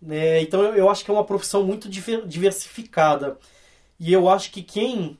[0.00, 0.42] Né?
[0.42, 3.38] Então eu, eu acho que é uma profissão muito diversificada.
[3.98, 5.18] E eu acho que quem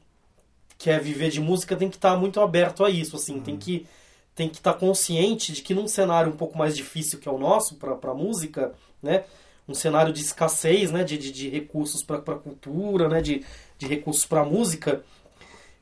[0.78, 3.42] quer viver de música tem que estar muito aberto a isso, assim, uhum.
[3.42, 3.86] tem que
[4.34, 7.36] tem que estar consciente de que num cenário um pouco mais difícil que é o
[7.36, 8.72] nosso para música,
[9.02, 9.24] né?
[9.70, 13.44] Um cenário de escassez né, de, de, de recursos para a cultura, né, de,
[13.78, 15.02] de recursos para a música,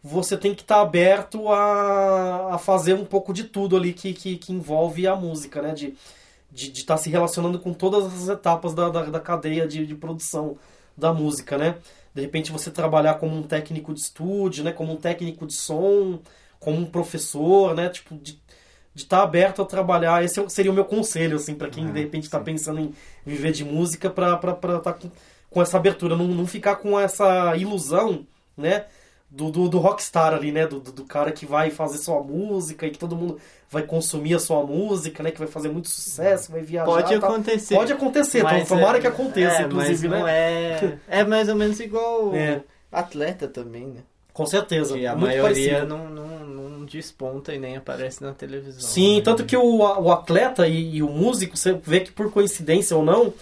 [0.02, 4.12] você tem que estar tá aberto a, a fazer um pouco de tudo ali que,
[4.12, 5.94] que, que envolve a música, né, de
[6.50, 9.94] de estar tá se relacionando com todas as etapas da, da, da cadeia de, de
[9.94, 10.56] produção
[10.96, 11.76] da música, né?
[12.14, 14.72] De repente você trabalhar como um técnico de estúdio, né?
[14.72, 16.20] Como um técnico de som,
[16.58, 17.88] como um professor, né?
[17.88, 18.40] Tipo, de
[18.98, 20.24] de estar tá aberto a trabalhar.
[20.24, 22.92] Esse é seria o meu conselho, assim, para quem ah, de repente está pensando em
[23.24, 25.08] viver de música, para estar tá com,
[25.48, 28.26] com, essa abertura, não, não ficar com essa ilusão,
[28.56, 28.86] né?
[29.30, 30.66] Do, do, do rockstar ali, né?
[30.66, 33.38] Do, do, do, cara que vai fazer sua música e que todo mundo
[33.70, 35.30] vai consumir a sua música, né?
[35.30, 36.86] Que vai fazer muito sucesso, vai viajar.
[36.86, 37.74] Pode acontecer.
[37.76, 40.32] Pode acontecer, então, tomara é, que aconteça, é, inclusive, mas né?
[40.32, 42.62] É, é mais ou menos igual é.
[42.90, 44.00] atleta também, né?
[44.32, 44.94] Com certeza.
[44.96, 46.37] Que a maioria não, não
[46.88, 48.80] desponta e nem aparece na televisão.
[48.80, 49.22] Sim, né?
[49.22, 53.04] tanto que o, o atleta e, e, o músico, você vê que por coincidência ou
[53.04, 53.32] não,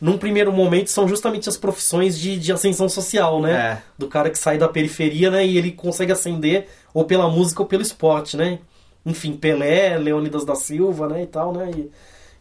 [0.00, 3.52] num primeiro momento são justamente as profissões de, de ascensão social, né?
[3.52, 3.82] É.
[3.96, 5.46] Do cara que sai da periferia, né?
[5.46, 8.58] E ele consegue ascender ou pela música ou pelo esporte, né?
[9.06, 11.22] Enfim, Pelé, Leônidas da Silva, né?
[11.22, 11.70] E tal, né?
[11.76, 11.90] E,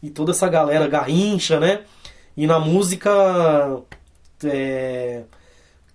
[0.08, 1.82] e toda essa galera, Garrincha, né?
[2.36, 3.12] E na música...
[4.44, 5.22] É,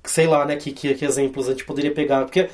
[0.09, 2.25] sei lá, né, que, que, que, exemplos a gente poderia pegar.
[2.25, 2.49] Porque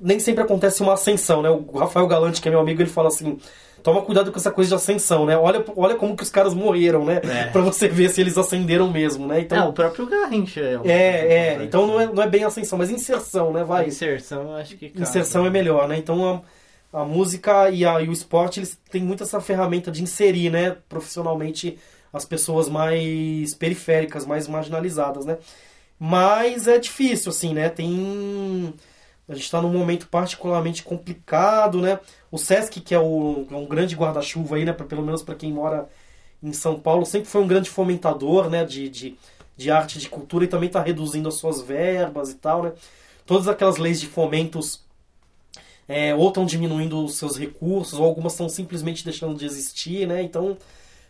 [0.00, 1.50] nem sempre acontece uma ascensão, né?
[1.50, 3.38] O Rafael Galante, que é meu amigo, ele fala assim:
[3.82, 5.36] toma cuidado com essa coisa de ascensão, né?
[5.36, 7.20] Olha, olha como que os caras morreram, né?
[7.22, 7.44] É.
[7.52, 9.40] Pra você ver se eles ascenderam mesmo, né?
[9.40, 11.64] Então, é, o próprio Garrincha é É, é.
[11.64, 13.62] Então não é, não é bem ascensão, mas inserção, né?
[13.62, 13.86] Vai.
[13.86, 14.92] Inserção, acho que.
[14.94, 15.96] Inserção é melhor, né?
[15.96, 16.42] Então
[16.92, 20.50] a, a música e, a, e o esporte, eles têm muito essa ferramenta de inserir,
[20.50, 20.76] né?
[20.88, 21.78] Profissionalmente
[22.12, 25.38] as pessoas mais periféricas, mais marginalizadas, né?
[25.98, 27.68] Mas é difícil, assim, né?
[27.68, 28.74] Tem
[29.28, 31.98] a gente está num momento particularmente complicado, né?
[32.30, 34.72] O Sesc, que é, o, é um grande guarda-chuva aí, né?
[34.72, 35.88] Pra, pelo menos para quem mora
[36.42, 38.64] em São Paulo, sempre foi um grande fomentador, né?
[38.64, 39.18] De, de,
[39.56, 42.72] de arte de cultura e também está reduzindo as suas verbas e tal, né?
[43.24, 44.84] Todas aquelas leis de fomentos
[45.88, 50.22] é, ou estão diminuindo os seus recursos, ou algumas estão simplesmente deixando de existir, né?
[50.22, 50.56] Então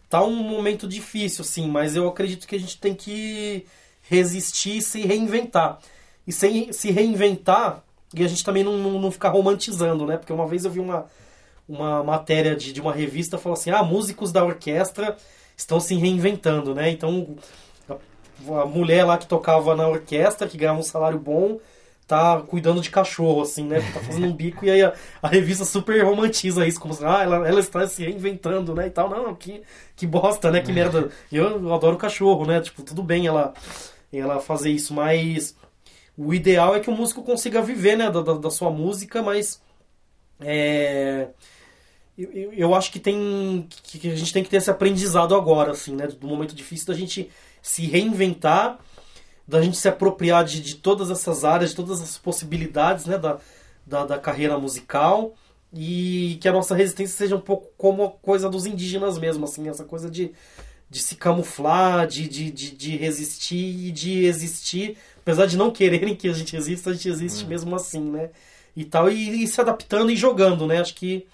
[0.09, 3.67] tá um momento difícil, assim, mas eu acredito que a gente tem que
[4.03, 5.79] resistir e se reinventar.
[6.27, 7.85] E sem se reinventar,
[8.15, 10.17] e a gente também não, não, não ficar romantizando, né?
[10.17, 11.07] Porque uma vez eu vi uma,
[11.69, 15.17] uma matéria de, de uma revista falou assim: ah, músicos da orquestra
[15.57, 16.91] estão se reinventando, né?
[16.91, 17.37] Então
[17.89, 21.59] a, a mulher lá que tocava na orquestra, que ganhava um salário bom,
[22.07, 23.81] tá cuidando de cachorro, assim, né?
[23.93, 27.23] Tá fazendo um bico e aí a, a revista super romantiza isso, como se, ah,
[27.23, 28.87] ela, ela está se reinventando, né?
[28.87, 29.11] E tal.
[29.11, 29.63] Não, que,
[29.97, 30.61] que bosta, né?
[30.61, 31.11] Que merda.
[31.33, 32.61] Eu, eu adoro cachorro, né?
[32.61, 33.53] Tipo, tudo bem ela,
[34.13, 35.57] ela fazer isso, mas
[36.17, 38.11] o ideal é que o músico consiga viver, né?
[38.11, 39.61] Da, da, sua música, mas.
[40.41, 41.29] É.
[42.17, 45.95] Eu, eu acho que tem que a gente tem que ter esse aprendizado agora, assim,
[45.95, 46.07] né?
[46.07, 48.79] Do momento difícil da gente se reinventar
[49.47, 53.39] da gente se apropriar de, de todas essas áreas, de todas as possibilidades né, da,
[53.87, 55.35] da, da, carreira musical
[55.73, 59.69] e que a nossa resistência seja um pouco como a coisa dos indígenas mesmo, assim,
[59.69, 60.33] essa coisa de,
[60.91, 64.97] de se camuflar, de, de, de, de resistir e de existir,
[65.27, 67.49] apesar de não quererem que a gente exista, a gente existe hum.
[67.49, 68.31] mesmo assim, né?
[68.77, 70.81] E tal, e, e, se adaptando e jogando, né?
[70.81, 71.27] Acho que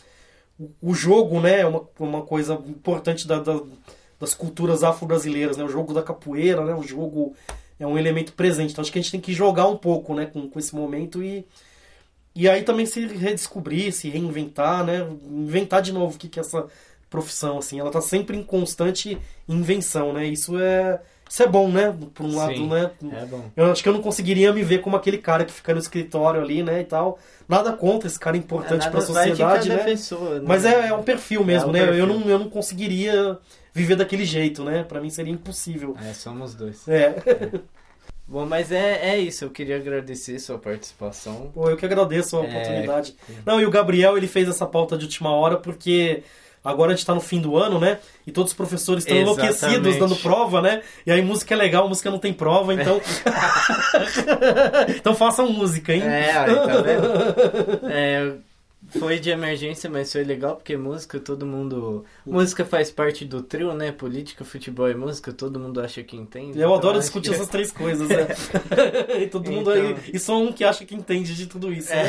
[0.58, 3.60] o, o jogo, né, é uma, uma coisa importante da, da
[4.22, 5.64] das culturas afro-brasileiras, né?
[5.64, 6.72] O jogo da capoeira, né?
[6.76, 7.34] O jogo
[7.76, 8.70] é um elemento presente.
[8.70, 11.20] Então acho que a gente tem que jogar um pouco né, com, com esse momento
[11.24, 11.44] e,
[12.32, 15.04] e aí também se redescobrir, se reinventar, né?
[15.28, 16.68] Inventar de novo o que, que é essa
[17.10, 17.80] profissão, assim.
[17.80, 19.18] Ela está sempre em constante
[19.48, 20.24] invenção, né?
[20.24, 21.02] Isso é...
[21.32, 21.96] Isso é bom, né?
[22.12, 22.90] Por um lado, Sim, né?
[23.18, 23.42] É bom.
[23.56, 26.42] Eu acho que eu não conseguiria me ver como aquele cara que fica no escritório
[26.42, 26.82] ali, né?
[26.82, 27.18] E tal.
[27.48, 29.78] Nada contra esse cara importante É, para a sociedade, né?
[29.78, 30.44] pessoa, né?
[30.46, 31.80] Mas é, é um perfil mesmo, É um né?
[31.80, 32.06] Eu, perfil.
[32.06, 33.38] não, eu não conseguiria
[33.72, 34.84] viver daquele jeito, né?
[34.84, 35.96] Para mim seria impossível.
[36.06, 36.86] É, somos dois.
[36.86, 37.14] É.
[38.28, 39.46] Bom, mas é, é isso.
[39.46, 41.50] Eu queria agradecer sua participação.
[41.54, 42.48] Pô, eu que agradeço a É.
[42.50, 43.16] oportunidade.
[43.46, 46.24] Não, e o Gabriel, ele fez essa pauta de última hora porque
[46.64, 47.98] agora a gente tá no fim do ano, né?
[48.26, 50.82] E todos os professores estão enlouquecidos dando prova, né?
[51.06, 53.00] E aí música é legal, música não tem prova, então...
[54.96, 56.02] então façam música, hein?
[56.02, 57.12] É, aí, tá vendo?
[57.90, 58.32] É,
[58.98, 62.04] foi de emergência, mas foi legal porque música, todo mundo.
[62.26, 63.92] Música faz parte do trio, né?
[63.92, 66.58] Política, futebol e música, todo mundo acha que entende.
[66.58, 68.26] Eu Então, adoro discutir que- essas três coisas, né?
[69.22, 69.96] e todo mundo Então- aí...
[70.12, 72.02] E só um que acha que entende de tudo isso, né?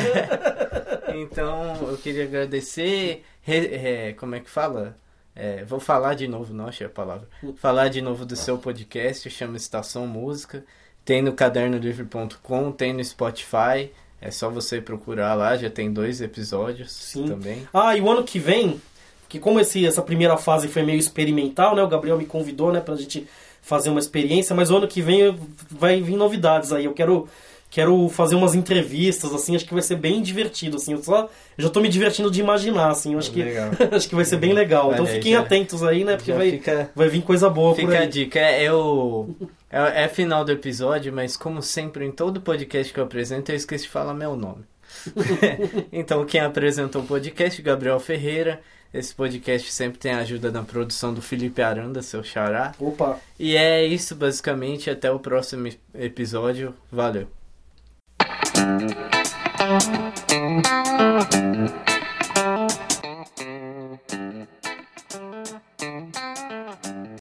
[1.14, 3.22] Então, eu queria agradecer.
[3.42, 4.96] re- como é que fala?
[5.36, 7.26] É, vou falar de novo, não achei a palavra.
[7.56, 10.64] Falar de novo do seu podcast, chama Estação Música.
[11.04, 13.90] Tem no cadernolivre.com, tem no Spotify.
[14.20, 17.26] É só você procurar lá, já tem dois episódios Sim.
[17.26, 17.68] também.
[17.74, 18.80] Ah, e o ano que vem,
[19.28, 21.82] que como esse, essa primeira fase foi meio experimental, né?
[21.82, 23.26] O Gabriel me convidou, né, pra gente
[23.60, 25.36] fazer uma experiência, mas o ano que vem
[25.70, 26.84] vai vir novidades aí.
[26.86, 27.28] Eu quero
[27.74, 30.92] quero fazer umas entrevistas assim, acho que vai ser bem divertido assim.
[30.92, 33.42] Eu só eu já tô me divertindo de imaginar assim, eu acho que
[33.90, 34.92] acho que vai ser bem legal.
[34.92, 37.98] Então fiquem já- atentos aí, né, porque vai fica, vai vir coisa boa por fica
[37.98, 38.38] a dica.
[38.38, 39.28] É, o.
[39.68, 43.56] É, é final do episódio, mas como sempre em todo podcast que eu apresento, eu
[43.56, 44.62] esqueci de falar meu nome.
[45.92, 48.60] então, quem apresentou o podcast, Gabriel Ferreira.
[48.92, 52.72] Esse podcast sempre tem a ajuda na produção do Felipe Aranda, seu xará.
[52.78, 53.18] Opa.
[53.36, 54.88] E é isso, basicamente.
[54.88, 56.72] Até o próximo episódio.
[56.92, 57.26] Valeu.
[58.64, 58.94] Thank
[61.88, 61.93] you.